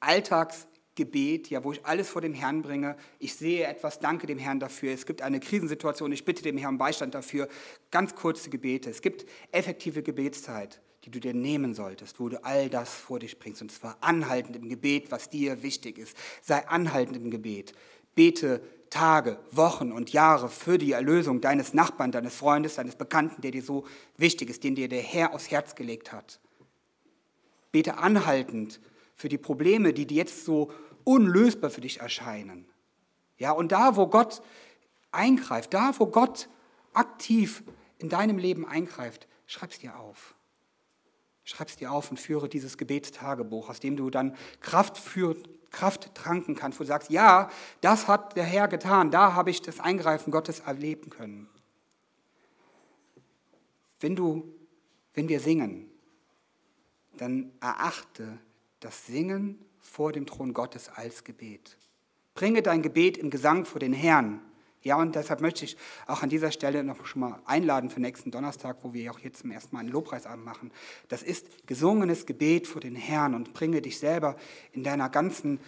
Alltagsgebet, 0.00 1.50
ja, 1.50 1.64
wo 1.64 1.72
ich 1.72 1.84
alles 1.84 2.08
vor 2.08 2.22
dem 2.22 2.32
Herrn 2.32 2.62
bringe, 2.62 2.96
ich 3.18 3.34
sehe 3.34 3.66
etwas, 3.66 4.00
danke 4.00 4.26
dem 4.26 4.38
Herrn 4.38 4.58
dafür, 4.58 4.94
es 4.94 5.04
gibt 5.04 5.20
eine 5.20 5.38
Krisensituation, 5.38 6.12
ich 6.12 6.24
bitte 6.24 6.42
dem 6.42 6.56
Herrn 6.56 6.78
Beistand 6.78 7.14
dafür, 7.14 7.46
ganz 7.90 8.14
kurze 8.14 8.48
Gebete. 8.48 8.88
Es 8.88 9.02
gibt 9.02 9.26
effektive 9.52 10.02
Gebetszeit, 10.02 10.80
die 11.04 11.10
du 11.10 11.20
dir 11.20 11.34
nehmen 11.34 11.74
solltest, 11.74 12.20
wo 12.20 12.28
du 12.28 12.44
all 12.44 12.68
das 12.68 12.94
vor 12.94 13.18
dich 13.18 13.38
bringst, 13.38 13.62
und 13.62 13.72
zwar 13.72 13.96
anhaltend 14.00 14.56
im 14.56 14.68
Gebet, 14.68 15.10
was 15.10 15.30
dir 15.30 15.62
wichtig 15.62 15.98
ist. 15.98 16.16
Sei 16.42 16.66
anhaltend 16.68 17.16
im 17.16 17.30
Gebet. 17.30 17.72
Bete 18.14 18.60
Tage, 18.90 19.38
Wochen 19.52 19.92
und 19.92 20.12
Jahre 20.12 20.48
für 20.48 20.76
die 20.76 20.92
Erlösung 20.92 21.40
deines 21.40 21.72
Nachbarn, 21.72 22.10
deines 22.10 22.34
Freundes, 22.34 22.74
deines 22.74 22.96
Bekannten, 22.96 23.40
der 23.40 23.52
dir 23.52 23.62
so 23.62 23.86
wichtig 24.16 24.50
ist, 24.50 24.64
den 24.64 24.74
dir 24.74 24.88
der 24.88 25.02
Herr 25.02 25.32
aufs 25.32 25.50
Herz 25.50 25.74
gelegt 25.74 26.12
hat. 26.12 26.40
Bete 27.72 27.98
anhaltend 27.98 28.80
für 29.14 29.28
die 29.28 29.38
Probleme, 29.38 29.92
die 29.92 30.06
dir 30.06 30.16
jetzt 30.16 30.44
so 30.44 30.72
unlösbar 31.04 31.70
für 31.70 31.80
dich 31.80 32.00
erscheinen. 32.00 32.66
Ja, 33.38 33.52
und 33.52 33.72
da, 33.72 33.96
wo 33.96 34.08
Gott 34.08 34.42
eingreift, 35.12 35.72
da, 35.72 35.92
wo 35.98 36.06
Gott 36.06 36.48
aktiv 36.92 37.62
in 37.98 38.08
deinem 38.08 38.38
Leben 38.38 38.66
eingreift, 38.66 39.28
schreib 39.46 39.70
es 39.70 39.78
dir 39.78 39.98
auf. 39.98 40.34
Schreib 41.50 41.66
es 41.66 41.74
dir 41.74 41.90
auf 41.90 42.12
und 42.12 42.20
führe 42.20 42.48
dieses 42.48 42.78
Gebetstagebuch, 42.78 43.70
aus 43.70 43.80
dem 43.80 43.96
du 43.96 44.08
dann 44.08 44.36
Kraft, 44.60 44.96
für, 44.96 45.34
Kraft 45.72 46.14
tranken 46.14 46.54
kannst, 46.54 46.78
wo 46.78 46.84
du 46.84 46.88
sagst, 46.88 47.10
ja, 47.10 47.50
das 47.80 48.06
hat 48.06 48.36
der 48.36 48.44
Herr 48.44 48.68
getan, 48.68 49.10
da 49.10 49.34
habe 49.34 49.50
ich 49.50 49.60
das 49.60 49.80
Eingreifen 49.80 50.30
Gottes 50.30 50.60
erleben 50.60 51.10
können. 51.10 51.48
Wenn, 53.98 54.14
du, 54.14 54.54
wenn 55.12 55.28
wir 55.28 55.40
singen, 55.40 55.90
dann 57.16 57.50
erachte 57.60 58.38
das 58.78 59.06
Singen 59.06 59.58
vor 59.80 60.12
dem 60.12 60.26
Thron 60.26 60.54
Gottes 60.54 60.88
als 60.88 61.24
Gebet. 61.24 61.76
Bringe 62.34 62.62
dein 62.62 62.80
Gebet 62.80 63.18
im 63.18 63.28
Gesang 63.28 63.64
vor 63.64 63.80
den 63.80 63.92
Herrn. 63.92 64.40
Ja, 64.82 64.96
und 64.96 65.14
deshalb 65.14 65.42
möchte 65.42 65.64
ich 65.66 65.76
auch 66.06 66.22
an 66.22 66.30
dieser 66.30 66.50
Stelle 66.50 66.82
noch 66.82 67.04
schon 67.04 67.20
mal 67.20 67.42
einladen 67.44 67.90
für 67.90 68.00
nächsten 68.00 68.30
Donnerstag, 68.30 68.78
wo 68.82 68.94
wir 68.94 69.10
auch 69.10 69.18
jetzt 69.18 69.40
zum 69.40 69.50
ersten 69.50 69.74
Mal 69.74 69.80
einen 69.80 69.90
Lobpreisabend 69.90 70.44
machen. 70.44 70.70
Das 71.08 71.22
ist 71.22 71.66
gesungenes 71.66 72.24
Gebet 72.24 72.66
vor 72.66 72.80
den 72.80 72.96
Herrn 72.96 73.34
und 73.34 73.52
bringe 73.52 73.82
dich 73.82 73.98
selber 73.98 74.36
in 74.72 74.82
deiner 74.82 75.10
ganzen 75.10 75.60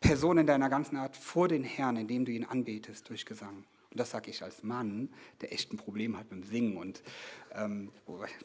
Person, 0.00 0.38
in 0.38 0.46
deiner 0.46 0.68
ganzen 0.68 0.96
Art 0.96 1.16
vor 1.16 1.48
den 1.48 1.64
Herrn, 1.64 1.96
indem 1.96 2.24
du 2.24 2.30
ihn 2.30 2.44
anbetest 2.44 3.08
durch 3.08 3.26
Gesang. 3.26 3.64
Und 3.90 3.98
das 3.98 4.10
sage 4.10 4.30
ich 4.30 4.42
als 4.44 4.62
Mann, 4.62 5.08
der 5.40 5.52
echt 5.52 5.72
ein 5.72 5.76
Problem 5.76 6.16
hat 6.16 6.30
mit 6.30 6.44
dem 6.44 6.48
Singen. 6.48 6.76
Und 6.76 7.02
ähm, 7.52 7.90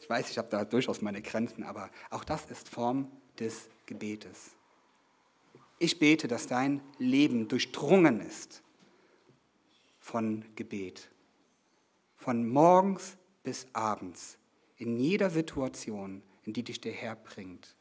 ich 0.00 0.10
weiß, 0.10 0.30
ich 0.30 0.38
habe 0.38 0.48
da 0.50 0.64
durchaus 0.64 1.00
meine 1.00 1.22
Grenzen, 1.22 1.62
aber 1.62 1.90
auch 2.10 2.24
das 2.24 2.46
ist 2.46 2.68
Form 2.68 3.08
des 3.38 3.68
Gebetes. 3.86 4.50
Ich 5.78 5.98
bete, 6.00 6.26
dass 6.26 6.48
dein 6.48 6.80
Leben 6.98 7.46
durchdrungen 7.46 8.20
ist 8.20 8.62
von 10.10 10.44
Gebet. 10.56 11.08
Von 12.16 12.48
morgens 12.48 13.16
bis 13.44 13.68
abends, 13.72 14.38
in 14.76 14.98
jeder 14.98 15.30
Situation, 15.30 16.22
in 16.44 16.52
die 16.52 16.64
dich 16.64 16.80
der 16.80 16.92
Herr 16.92 17.14
bringt. 17.14 17.76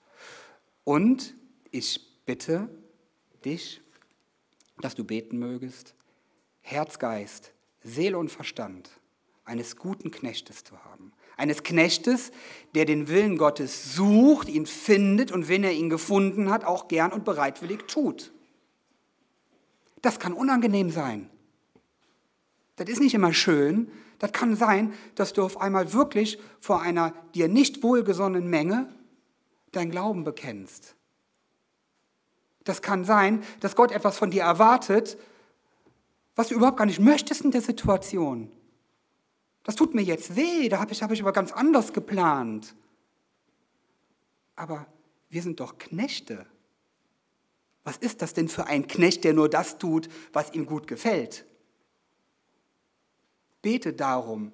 Und 0.84 1.34
ich 1.72 2.00
bitte 2.26 2.70
dich, 3.44 3.82
dass 4.80 4.94
du 4.94 5.04
beten 5.04 5.40
mögest, 5.40 5.96
Herz, 6.62 7.00
Geist, 7.00 7.52
Seele 7.84 8.20
und 8.20 8.30
Verstand 8.30 8.92
eines 9.44 9.76
guten 9.76 10.12
Knechtes 10.12 10.64
zu 10.64 10.78
haben. 10.86 11.12
Eines 11.36 11.64
Knechtes, 11.64 12.32
der 12.76 12.86
den 12.86 13.08
Willen 13.08 13.40
Gottes 13.40 13.96
sucht, 13.96 14.50
ihn 14.50 14.68
findet 14.68 15.32
und 15.32 15.48
wenn 15.48 15.64
er 15.64 15.74
ihn 15.74 15.90
gefunden 15.90 16.52
hat, 16.52 16.64
auch 16.64 16.88
gern 16.90 17.12
und 17.12 17.26
bereitwillig 17.26 17.88
tut. 17.88 18.32
Das 20.04 20.20
kann 20.20 20.34
unangenehm 20.34 20.92
sein. 20.92 21.32
Das 22.80 22.88
ist 22.88 23.02
nicht 23.02 23.14
immer 23.14 23.34
schön. 23.34 23.92
Das 24.20 24.32
kann 24.32 24.56
sein, 24.56 24.94
dass 25.16 25.34
du 25.34 25.44
auf 25.44 25.60
einmal 25.60 25.92
wirklich 25.92 26.40
vor 26.62 26.82
einer 26.82 27.14
dir 27.36 27.50
nicht 27.50 27.84
wohlgesonnenen 27.84 28.50
Menge 28.50 28.88
dein 29.74 29.92
Glauben 29.92 30.24
bekennst. 30.24 30.96
Das 32.64 32.82
kann 32.82 33.04
sein, 33.04 33.44
dass 33.60 33.76
Gott 33.76 33.92
etwas 33.92 34.18
von 34.18 34.32
dir 34.32 34.44
erwartet, 34.44 35.18
was 36.36 36.48
du 36.48 36.56
überhaupt 36.56 36.78
gar 36.78 36.86
nicht 36.86 37.02
möchtest 37.02 37.42
in 37.42 37.52
der 37.52 37.62
Situation. 37.62 38.50
Das 39.64 39.76
tut 39.76 39.94
mir 39.94 40.02
jetzt 40.02 40.38
weh, 40.38 40.70
da 40.70 40.80
habe 40.80 40.94
ich, 40.94 41.04
hab 41.04 41.12
ich 41.12 41.22
aber 41.22 41.34
ganz 41.34 41.52
anders 41.52 41.92
geplant. 41.92 42.76
Aber 44.56 44.88
wir 45.30 45.42
sind 45.42 45.60
doch 45.60 45.78
Knechte. 45.78 46.46
Was 47.84 47.98
ist 47.98 48.22
das 48.22 48.34
denn 48.34 48.48
für 48.48 48.68
ein 48.68 48.88
Knecht, 48.88 49.26
der 49.26 49.34
nur 49.34 49.50
das 49.50 49.80
tut, 49.80 50.08
was 50.32 50.54
ihm 50.54 50.66
gut 50.66 50.88
gefällt? 50.88 51.46
Bete 53.62 53.94
darum, 53.94 54.52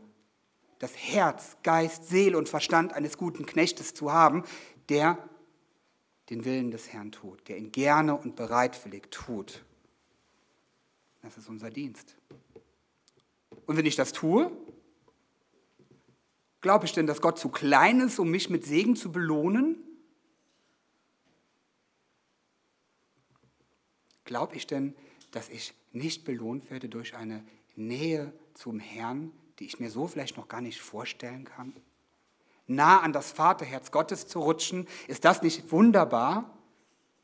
das 0.79 0.95
Herz, 0.95 1.57
Geist, 1.63 2.07
Seele 2.07 2.37
und 2.37 2.49
Verstand 2.49 2.93
eines 2.93 3.17
guten 3.17 3.45
Knechtes 3.45 3.93
zu 3.93 4.11
haben, 4.11 4.43
der 4.89 5.17
den 6.29 6.43
Willen 6.43 6.71
des 6.71 6.91
Herrn 6.91 7.11
tut, 7.11 7.47
der 7.47 7.57
ihn 7.57 7.71
gerne 7.71 8.15
und 8.15 8.35
bereitwillig 8.35 9.09
tut. 9.11 9.63
Das 11.21 11.37
ist 11.37 11.49
unser 11.49 11.69
Dienst. 11.69 12.15
Und 13.65 13.77
wenn 13.77 13.85
ich 13.85 13.95
das 13.95 14.11
tue, 14.11 14.51
glaube 16.61 16.85
ich 16.85 16.93
denn, 16.93 17.07
dass 17.07 17.21
Gott 17.21 17.37
zu 17.37 17.49
klein 17.49 17.99
ist, 17.99 18.19
um 18.19 18.29
mich 18.29 18.49
mit 18.49 18.65
Segen 18.65 18.95
zu 18.95 19.11
belohnen? 19.11 19.77
Glaube 24.23 24.55
ich 24.55 24.65
denn, 24.65 24.95
dass 25.31 25.49
ich 25.49 25.75
nicht 25.91 26.25
belohnt 26.25 26.71
werde 26.71 26.89
durch 26.89 27.15
eine 27.15 27.43
Nähe 27.75 28.33
zum 28.55 28.79
Herrn, 28.79 29.31
die 29.59 29.65
ich 29.65 29.79
mir 29.79 29.91
so 29.91 30.07
vielleicht 30.07 30.35
noch 30.35 30.47
gar 30.47 30.61
nicht 30.61 30.81
vorstellen 30.81 31.45
kann? 31.45 31.73
nah 32.67 33.01
an 33.01 33.13
das 33.13 33.31
Vaterherz 33.31 33.91
Gottes 33.91 34.27
zu 34.27 34.39
rutschen. 34.39 34.87
Ist 35.07 35.25
das 35.25 35.41
nicht 35.41 35.71
wunderbar? 35.71 36.57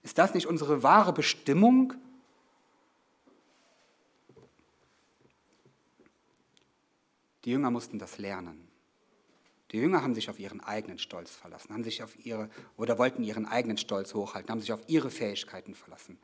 Ist 0.03 0.17
das 0.17 0.33
nicht 0.33 0.47
unsere 0.47 0.83
wahre 0.83 1.13
Bestimmung? 1.13 1.93
Die 7.45 7.51
Jünger 7.51 7.71
mussten 7.71 7.97
das 7.97 8.17
lernen. 8.17 8.67
Die 9.71 9.77
Jünger 9.77 10.03
haben 10.03 10.13
sich 10.13 10.29
auf 10.29 10.37
ihren 10.37 10.59
eigenen 10.59 10.99
Stolz 10.99 11.31
verlassen, 11.31 11.73
haben 11.73 11.83
sich 11.83 12.03
auf 12.03 12.23
ihre 12.25 12.49
oder 12.77 12.97
wollten 12.97 13.23
ihren 13.23 13.45
eigenen 13.45 13.77
Stolz 13.77 14.13
hochhalten, 14.13 14.51
haben 14.51 14.59
sich 14.59 14.73
auf 14.73 14.81
ihre 14.87 15.09
Fähigkeiten 15.09 15.75
verlassen, 15.75 16.19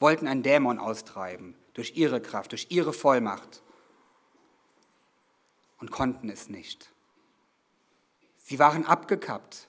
wollten 0.00 0.26
einen 0.26 0.42
Dämon 0.42 0.78
austreiben 0.78 1.54
durch 1.74 1.96
ihre 1.96 2.20
Kraft, 2.20 2.52
durch 2.52 2.68
ihre 2.70 2.94
Vollmacht 2.94 3.62
und 5.78 5.90
konnten 5.90 6.28
es 6.28 6.48
nicht. 6.48 6.92
Sie 8.38 8.58
waren 8.58 8.84
abgekappt 8.84 9.68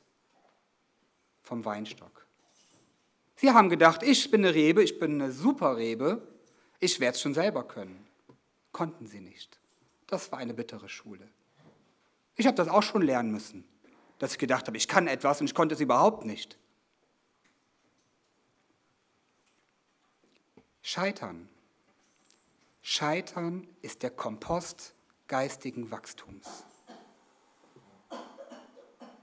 vom 1.41 1.65
Weinstock. 1.65 2.25
Sie 3.35 3.51
haben 3.51 3.69
gedacht, 3.69 4.03
ich 4.03 4.31
bin 4.31 4.43
eine 4.43 4.53
Rebe, 4.53 4.83
ich 4.83 4.99
bin 4.99 5.21
eine 5.21 5.31
super 5.31 5.77
Rebe, 5.77 6.27
ich 6.79 6.99
werde 6.99 7.15
es 7.15 7.21
schon 7.21 7.33
selber 7.33 7.67
können. 7.67 8.07
Konnten 8.71 9.07
sie 9.07 9.19
nicht. 9.19 9.59
Das 10.07 10.31
war 10.31 10.39
eine 10.39 10.53
bittere 10.53 10.89
Schule. 10.89 11.27
Ich 12.35 12.47
habe 12.47 12.55
das 12.55 12.67
auch 12.67 12.83
schon 12.83 13.01
lernen 13.01 13.31
müssen, 13.31 13.65
dass 14.17 14.33
ich 14.33 14.37
gedacht 14.37 14.67
habe, 14.67 14.77
ich 14.77 14.87
kann 14.87 15.07
etwas 15.07 15.41
und 15.41 15.47
ich 15.47 15.55
konnte 15.55 15.75
es 15.75 15.81
überhaupt 15.81 16.25
nicht. 16.25 16.57
Scheitern. 20.81 21.49
Scheitern 22.81 23.67
ist 23.81 24.03
der 24.03 24.09
Kompost 24.09 24.95
geistigen 25.29 25.89
Wachstums. 25.91 26.65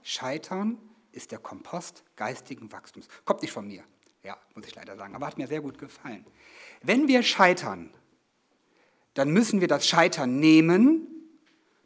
Scheitern 0.01 0.79
ist 1.11 1.31
der 1.31 1.39
Kompost 1.39 2.03
geistigen 2.15 2.71
Wachstums. 2.71 3.07
Kommt 3.25 3.41
nicht 3.43 3.51
von 3.51 3.67
mir, 3.67 3.83
ja, 4.23 4.37
muss 4.55 4.65
ich 4.65 4.73
leider 4.73 4.95
sagen, 4.95 5.13
aber 5.13 5.27
hat 5.27 5.37
mir 5.37 5.47
sehr 5.47 5.61
gut 5.61 5.77
gefallen. 5.77 6.25
Wenn 6.81 7.07
wir 7.07 7.21
scheitern, 7.21 7.91
dann 9.13 9.31
müssen 9.31 9.61
wir 9.61 9.67
das 9.67 9.85
Scheitern 9.85 10.39
nehmen 10.39 11.07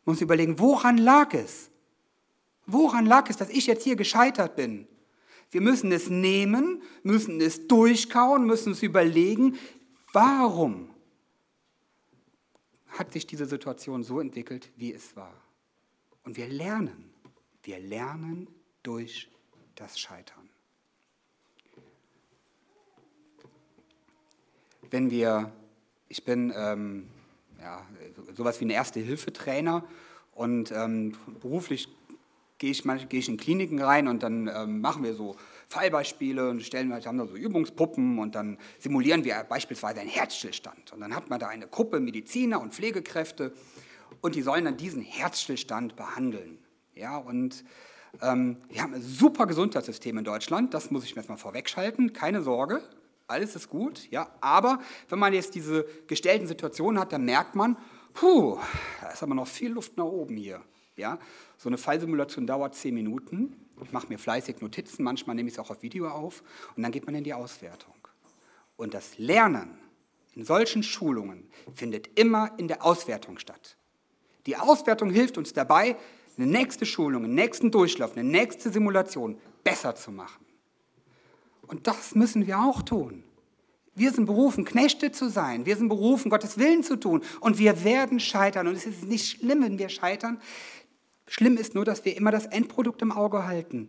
und 0.05 0.11
uns 0.13 0.21
überlegen, 0.21 0.59
woran 0.59 0.97
lag 0.97 1.33
es? 1.33 1.71
Woran 2.67 3.07
lag 3.07 3.29
es, 3.29 3.37
dass 3.37 3.49
ich 3.49 3.65
jetzt 3.65 3.83
hier 3.83 3.95
gescheitert 3.95 4.55
bin? 4.55 4.87
Wir 5.49 5.61
müssen 5.61 5.91
es 5.91 6.09
nehmen, 6.09 6.83
müssen 7.03 7.41
es 7.41 7.67
durchkauen, 7.67 8.45
müssen 8.45 8.69
uns 8.69 8.83
überlegen, 8.83 9.57
warum 10.13 10.90
hat 13.01 13.13
sich 13.13 13.25
diese 13.25 13.47
Situation 13.47 14.03
so 14.03 14.19
entwickelt, 14.19 14.69
wie 14.77 14.93
es 14.93 15.15
war. 15.15 15.33
Und 16.23 16.37
wir 16.37 16.47
lernen. 16.47 17.11
Wir 17.63 17.79
lernen 17.79 18.47
durch 18.83 19.27
das 19.73 19.99
Scheitern. 19.99 20.47
Wenn 24.91 25.09
wir, 25.09 25.51
ich 26.09 26.23
bin 26.25 26.53
ähm, 26.55 27.09
ja, 27.59 27.87
sowas 28.35 28.59
wie 28.59 28.65
ein 28.65 28.69
Erste-Hilfe-Trainer 28.69 29.83
und 30.33 30.71
ähm, 30.71 31.17
beruflich 31.39 31.89
gehe 32.59 32.69
ich, 32.69 32.83
gehe 32.83 33.19
ich 33.19 33.29
in 33.29 33.37
Kliniken 33.37 33.81
rein 33.81 34.07
und 34.07 34.21
dann 34.21 34.47
ähm, 34.47 34.79
machen 34.79 35.03
wir 35.03 35.15
so 35.15 35.37
Fallbeispiele 35.71 36.49
und 36.49 36.61
stellen 36.61 36.89
wir, 36.89 36.99
haben 36.99 37.17
da 37.17 37.25
so 37.25 37.37
Übungspuppen 37.37 38.19
und 38.19 38.35
dann 38.35 38.57
simulieren 38.77 39.23
wir 39.23 39.45
beispielsweise 39.45 40.01
einen 40.01 40.09
Herzstillstand. 40.09 40.91
Und 40.91 40.99
dann 40.99 41.15
hat 41.15 41.29
man 41.29 41.39
da 41.39 41.47
eine 41.47 41.65
Gruppe 41.65 42.01
Mediziner 42.01 42.61
und 42.61 42.73
Pflegekräfte 42.73 43.53
und 44.19 44.35
die 44.35 44.41
sollen 44.41 44.65
dann 44.65 44.75
diesen 44.75 45.01
Herzstillstand 45.01 45.95
behandeln. 45.95 46.59
Ja, 46.93 47.15
und 47.15 47.63
ähm, 48.21 48.57
wir 48.67 48.81
haben 48.81 48.93
ein 48.93 49.01
super 49.01 49.47
Gesundheitssystem 49.47 50.17
in 50.17 50.25
Deutschland, 50.25 50.73
das 50.73 50.91
muss 50.91 51.05
ich 51.05 51.15
mir 51.15 51.21
jetzt 51.21 51.29
mal 51.29 51.37
vorwegschalten, 51.37 52.11
keine 52.11 52.41
Sorge, 52.41 52.81
alles 53.27 53.55
ist 53.55 53.69
gut, 53.69 54.11
ja, 54.11 54.29
aber 54.41 54.81
wenn 55.07 55.19
man 55.19 55.31
jetzt 55.31 55.55
diese 55.55 55.85
gestellten 56.05 56.47
Situationen 56.47 56.99
hat, 56.99 57.13
dann 57.13 57.23
merkt 57.23 57.55
man, 57.55 57.77
puh, 58.13 58.59
da 58.99 59.11
ist 59.11 59.23
aber 59.23 59.35
noch 59.35 59.47
viel 59.47 59.71
Luft 59.71 59.95
nach 59.95 60.03
oben 60.03 60.35
hier. 60.35 60.61
Ja, 60.97 61.17
so 61.57 61.69
eine 61.69 61.77
Fallsimulation 61.77 62.45
dauert 62.45 62.75
zehn 62.75 62.93
Minuten. 62.93 63.55
Ich 63.83 63.91
mache 63.91 64.07
mir 64.07 64.19
fleißig 64.19 64.61
Notizen, 64.61 65.03
manchmal 65.03 65.35
nehme 65.35 65.49
ich 65.49 65.55
es 65.55 65.59
auch 65.59 65.69
auf 65.69 65.81
Video 65.81 66.07
auf 66.07 66.43
und 66.75 66.83
dann 66.83 66.91
geht 66.91 67.05
man 67.05 67.15
in 67.15 67.23
die 67.23 67.33
Auswertung. 67.33 67.95
Und 68.77 68.93
das 68.93 69.17
Lernen 69.17 69.77
in 70.33 70.45
solchen 70.45 70.83
Schulungen 70.83 71.49
findet 71.73 72.19
immer 72.19 72.51
in 72.57 72.67
der 72.67 72.85
Auswertung 72.85 73.37
statt. 73.37 73.77
Die 74.45 74.57
Auswertung 74.57 75.09
hilft 75.09 75.37
uns 75.37 75.53
dabei, 75.53 75.97
eine 76.37 76.47
nächste 76.47 76.85
Schulung, 76.85 77.25
einen 77.25 77.35
nächsten 77.35 77.71
Durchlauf, 77.71 78.13
eine 78.13 78.23
nächste 78.23 78.71
Simulation 78.71 79.37
besser 79.63 79.95
zu 79.95 80.11
machen. 80.11 80.45
Und 81.67 81.87
das 81.87 82.15
müssen 82.15 82.47
wir 82.47 82.59
auch 82.59 82.81
tun. 82.81 83.23
Wir 83.93 84.11
sind 84.11 84.25
berufen, 84.25 84.63
Knechte 84.63 85.11
zu 85.11 85.29
sein. 85.29 85.65
Wir 85.65 85.75
sind 85.75 85.89
berufen, 85.89 86.29
Gottes 86.29 86.57
Willen 86.57 86.81
zu 86.81 86.95
tun. 86.95 87.23
Und 87.41 87.59
wir 87.59 87.83
werden 87.83 88.19
scheitern. 88.19 88.67
Und 88.67 88.75
es 88.75 88.85
ist 88.85 89.03
nicht 89.03 89.37
schlimm, 89.37 89.63
wenn 89.63 89.77
wir 89.77 89.89
scheitern. 89.89 90.41
Schlimm 91.31 91.55
ist 91.55 91.75
nur, 91.75 91.85
dass 91.85 92.03
wir 92.03 92.17
immer 92.17 92.29
das 92.29 92.45
Endprodukt 92.45 93.01
im 93.01 93.13
Auge 93.13 93.45
halten. 93.45 93.87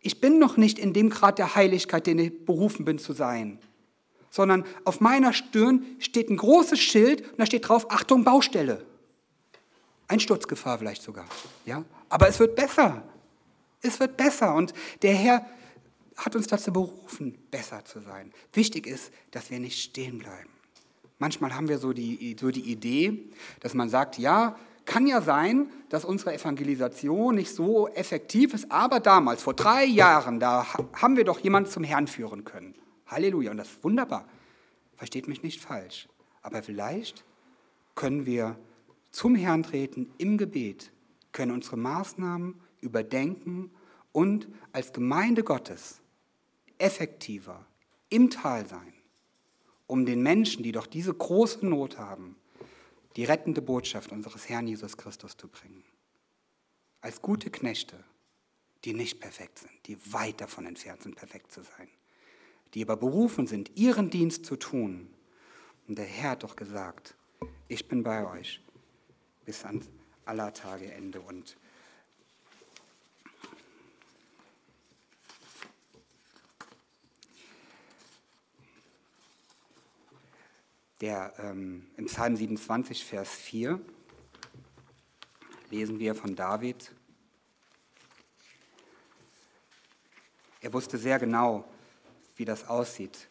Ich 0.00 0.20
bin 0.20 0.38
noch 0.38 0.58
nicht 0.58 0.78
in 0.78 0.92
dem 0.92 1.08
Grad 1.08 1.38
der 1.38 1.54
Heiligkeit, 1.54 2.06
den 2.06 2.18
ich 2.18 2.44
berufen 2.44 2.84
bin 2.84 2.98
zu 2.98 3.14
sein. 3.14 3.58
Sondern 4.28 4.66
auf 4.84 5.00
meiner 5.00 5.32
Stirn 5.32 5.82
steht 5.98 6.28
ein 6.28 6.36
großes 6.36 6.78
Schild 6.78 7.22
und 7.22 7.38
da 7.38 7.46
steht 7.46 7.66
drauf, 7.66 7.90
Achtung, 7.90 8.22
Baustelle. 8.22 8.84
Einsturzgefahr 10.08 10.78
vielleicht 10.78 11.00
sogar. 11.00 11.24
Ja? 11.64 11.86
Aber 12.10 12.28
es 12.28 12.38
wird 12.38 12.54
besser. 12.54 13.02
Es 13.80 13.98
wird 13.98 14.18
besser. 14.18 14.54
Und 14.54 14.74
der 15.00 15.14
Herr 15.14 15.46
hat 16.18 16.36
uns 16.36 16.48
dazu 16.48 16.70
berufen, 16.70 17.38
besser 17.50 17.82
zu 17.86 18.00
sein. 18.00 18.30
Wichtig 18.52 18.86
ist, 18.86 19.10
dass 19.30 19.50
wir 19.50 19.58
nicht 19.58 19.82
stehen 19.82 20.18
bleiben. 20.18 20.50
Manchmal 21.18 21.54
haben 21.54 21.70
wir 21.70 21.78
so 21.78 21.94
die, 21.94 22.36
so 22.38 22.50
die 22.50 22.70
Idee, 22.70 23.24
dass 23.60 23.72
man 23.72 23.88
sagt, 23.88 24.18
ja, 24.18 24.58
kann 24.88 25.06
ja 25.06 25.20
sein, 25.20 25.70
dass 25.90 26.06
unsere 26.06 26.32
Evangelisation 26.32 27.34
nicht 27.34 27.54
so 27.54 27.88
effektiv 27.88 28.54
ist, 28.54 28.72
aber 28.72 29.00
damals, 29.00 29.42
vor 29.42 29.52
drei 29.52 29.84
Jahren, 29.84 30.40
da 30.40 30.66
haben 30.94 31.16
wir 31.16 31.24
doch 31.24 31.40
jemanden 31.40 31.70
zum 31.70 31.84
Herrn 31.84 32.06
führen 32.06 32.44
können. 32.44 32.74
Halleluja, 33.06 33.50
und 33.50 33.58
das 33.58 33.68
ist 33.68 33.84
wunderbar. 33.84 34.26
Versteht 34.96 35.28
mich 35.28 35.42
nicht 35.42 35.60
falsch. 35.60 36.08
Aber 36.40 36.62
vielleicht 36.62 37.22
können 37.94 38.24
wir 38.24 38.58
zum 39.10 39.34
Herrn 39.34 39.62
treten 39.62 40.10
im 40.16 40.38
Gebet, 40.38 40.90
können 41.32 41.52
unsere 41.52 41.76
Maßnahmen 41.76 42.58
überdenken 42.80 43.70
und 44.12 44.48
als 44.72 44.94
Gemeinde 44.94 45.44
Gottes 45.44 46.00
effektiver 46.78 47.66
im 48.08 48.30
Tal 48.30 48.66
sein, 48.66 48.94
um 49.86 50.06
den 50.06 50.22
Menschen, 50.22 50.62
die 50.62 50.72
doch 50.72 50.86
diese 50.86 51.12
große 51.12 51.66
Not 51.66 51.98
haben, 51.98 52.36
die 53.18 53.24
rettende 53.24 53.60
Botschaft 53.60 54.12
unseres 54.12 54.48
Herrn 54.48 54.68
Jesus 54.68 54.96
Christus 54.96 55.36
zu 55.36 55.48
bringen. 55.48 55.82
Als 57.00 57.20
gute 57.20 57.50
Knechte, 57.50 58.04
die 58.84 58.94
nicht 58.94 59.18
perfekt 59.18 59.58
sind, 59.58 59.72
die 59.86 59.98
weit 60.12 60.40
davon 60.40 60.66
entfernt 60.66 61.02
sind, 61.02 61.16
perfekt 61.16 61.50
zu 61.50 61.64
sein, 61.64 61.88
die 62.74 62.82
aber 62.82 62.96
berufen 62.96 63.48
sind, 63.48 63.76
ihren 63.76 64.08
Dienst 64.08 64.46
zu 64.46 64.54
tun. 64.54 65.12
Und 65.88 65.98
der 65.98 66.04
Herr 66.04 66.30
hat 66.30 66.44
doch 66.44 66.54
gesagt, 66.54 67.16
ich 67.66 67.88
bin 67.88 68.04
bei 68.04 68.24
euch 68.24 68.60
bis 69.44 69.64
an 69.64 69.84
aller 70.24 70.52
Tage 70.52 70.92
Ende. 70.92 71.20
Und 71.20 71.56
Der, 81.00 81.32
ähm, 81.38 81.86
Im 81.96 82.06
Psalm 82.06 82.34
27, 82.34 83.04
Vers 83.04 83.30
4 83.30 83.80
lesen 85.70 86.00
wir 86.00 86.16
von 86.16 86.34
David. 86.34 86.92
Er 90.60 90.72
wusste 90.72 90.98
sehr 90.98 91.20
genau, 91.20 91.64
wie 92.34 92.44
das 92.44 92.66
aussieht, 92.66 93.28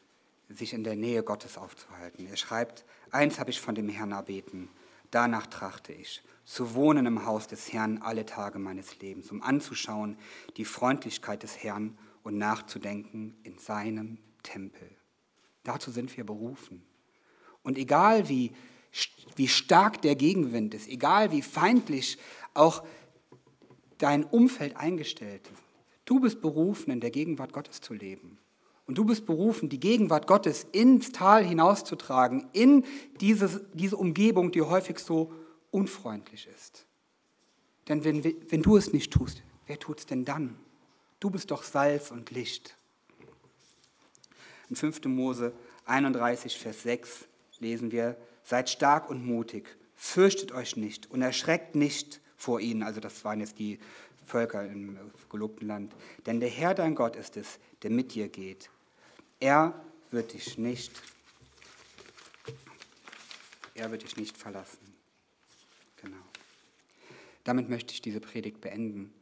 sich 0.47 0.72
in 0.72 0.86
der 0.86 0.95
Nähe 0.95 1.24
Gottes 1.24 1.57
aufzuhalten. 1.57 2.28
Er 2.28 2.38
schreibt, 2.38 2.86
eins 3.11 3.38
habe 3.38 3.49
ich 3.49 3.59
von 3.59 3.76
dem 3.76 3.89
Herrn 3.89 4.13
erbeten, 4.13 4.70
danach 5.11 5.47
trachte 5.47 5.91
ich, 5.91 6.24
zu 6.45 6.74
wohnen 6.74 7.05
im 7.05 7.26
Haus 7.26 7.47
des 7.47 7.74
Herrn 7.74 7.97
alle 7.97 8.26
Tage 8.26 8.59
meines 8.59 8.99
Lebens, 8.99 9.30
um 9.30 9.43
anzuschauen 9.43 10.18
die 10.55 10.63
Freundlichkeit 10.63 11.43
des 11.43 11.61
Herrn 11.61 11.97
und 12.24 12.38
nachzudenken 12.38 13.36
in 13.43 13.57
seinem 13.57 14.20
Tempel. 14.41 14.89
Dazu 15.65 15.91
sind 15.91 16.15
wir 16.15 16.26
berufen. 16.26 16.82
Und 17.68 17.78
egal 17.78 18.30
wie, 18.30 18.53
wie 19.36 19.49
stark 19.49 20.01
der 20.01 20.15
Gegenwind 20.15 20.74
ist, 20.74 20.88
egal 20.88 21.34
wie 21.34 21.41
feindlich 21.41 22.18
auch 22.53 22.82
dein 23.97 24.24
Umfeld 24.24 24.78
eingestellt 24.78 25.41
ist, 25.51 25.61
du 26.05 26.22
bist 26.22 26.39
berufen, 26.39 26.91
in 26.91 27.01
der 27.01 27.11
Gegenwart 27.11 27.51
Gottes 27.51 27.82
zu 27.82 27.93
leben. 27.93 28.38
Und 28.86 28.97
du 28.97 29.03
bist 29.03 29.26
berufen, 29.26 29.68
die 29.68 29.82
Gegenwart 29.82 30.28
Gottes 30.28 30.65
ins 30.72 31.11
Tal 31.11 31.43
hinauszutragen, 31.43 32.47
in 32.53 32.86
dieses, 33.20 33.59
diese 33.74 33.97
Umgebung, 33.97 34.53
die 34.53 34.61
häufig 34.61 34.99
so 34.99 35.34
unfreundlich 35.70 36.47
ist. 36.55 36.86
Denn 37.89 38.05
wenn, 38.05 38.24
wenn 38.24 38.61
du 38.61 38.78
es 38.78 38.93
nicht 38.93 39.11
tust, 39.11 39.43
wer 39.65 39.78
tut 39.78 39.99
es 39.99 40.05
denn 40.05 40.24
dann? 40.24 40.55
Du 41.20 41.30
bist 41.32 41.51
doch 41.51 41.63
Salz 41.63 42.11
und 42.11 42.32
Licht. 42.32 42.78
In 44.70 44.78
5. 44.78 45.03
Mose 45.03 45.51
31, 45.84 46.57
Vers 46.57 46.84
6 46.84 47.26
lesen 47.61 47.91
wir, 47.91 48.17
seid 48.43 48.69
stark 48.69 49.09
und 49.09 49.25
mutig, 49.25 49.77
fürchtet 49.95 50.51
euch 50.51 50.77
nicht 50.77 51.09
und 51.09 51.21
erschreckt 51.21 51.75
nicht 51.75 52.21
vor 52.37 52.59
ihnen. 52.59 52.83
Also 52.83 52.99
das 52.99 53.23
waren 53.25 53.39
jetzt 53.39 53.59
die 53.59 53.79
Völker 54.25 54.65
im 54.65 54.97
gelobten 55.29 55.67
Land. 55.67 55.93
Denn 56.25 56.39
der 56.39 56.49
Herr 56.49 56.73
dein 56.73 56.95
Gott 56.95 57.15
ist 57.15 57.37
es, 57.37 57.59
der 57.81 57.91
mit 57.91 58.13
dir 58.13 58.27
geht. 58.27 58.69
Er 59.39 59.73
wird 60.11 60.33
dich 60.33 60.57
nicht, 60.57 61.01
er 63.75 63.91
wird 63.91 64.03
dich 64.03 64.17
nicht 64.17 64.37
verlassen. 64.37 64.93
Genau. 66.01 66.17
Damit 67.43 67.69
möchte 67.69 67.93
ich 67.93 68.01
diese 68.01 68.19
Predigt 68.19 68.61
beenden 68.61 69.13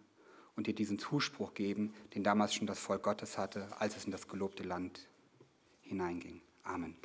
und 0.55 0.67
dir 0.67 0.73
diesen 0.73 0.99
Zuspruch 0.99 1.53
geben, 1.53 1.93
den 2.13 2.23
damals 2.23 2.53
schon 2.53 2.67
das 2.67 2.79
Volk 2.79 3.03
Gottes 3.03 3.38
hatte, 3.38 3.67
als 3.79 3.97
es 3.97 4.05
in 4.05 4.11
das 4.11 4.27
gelobte 4.27 4.63
Land 4.63 5.07
hineinging. 5.83 6.41
Amen. 6.63 6.95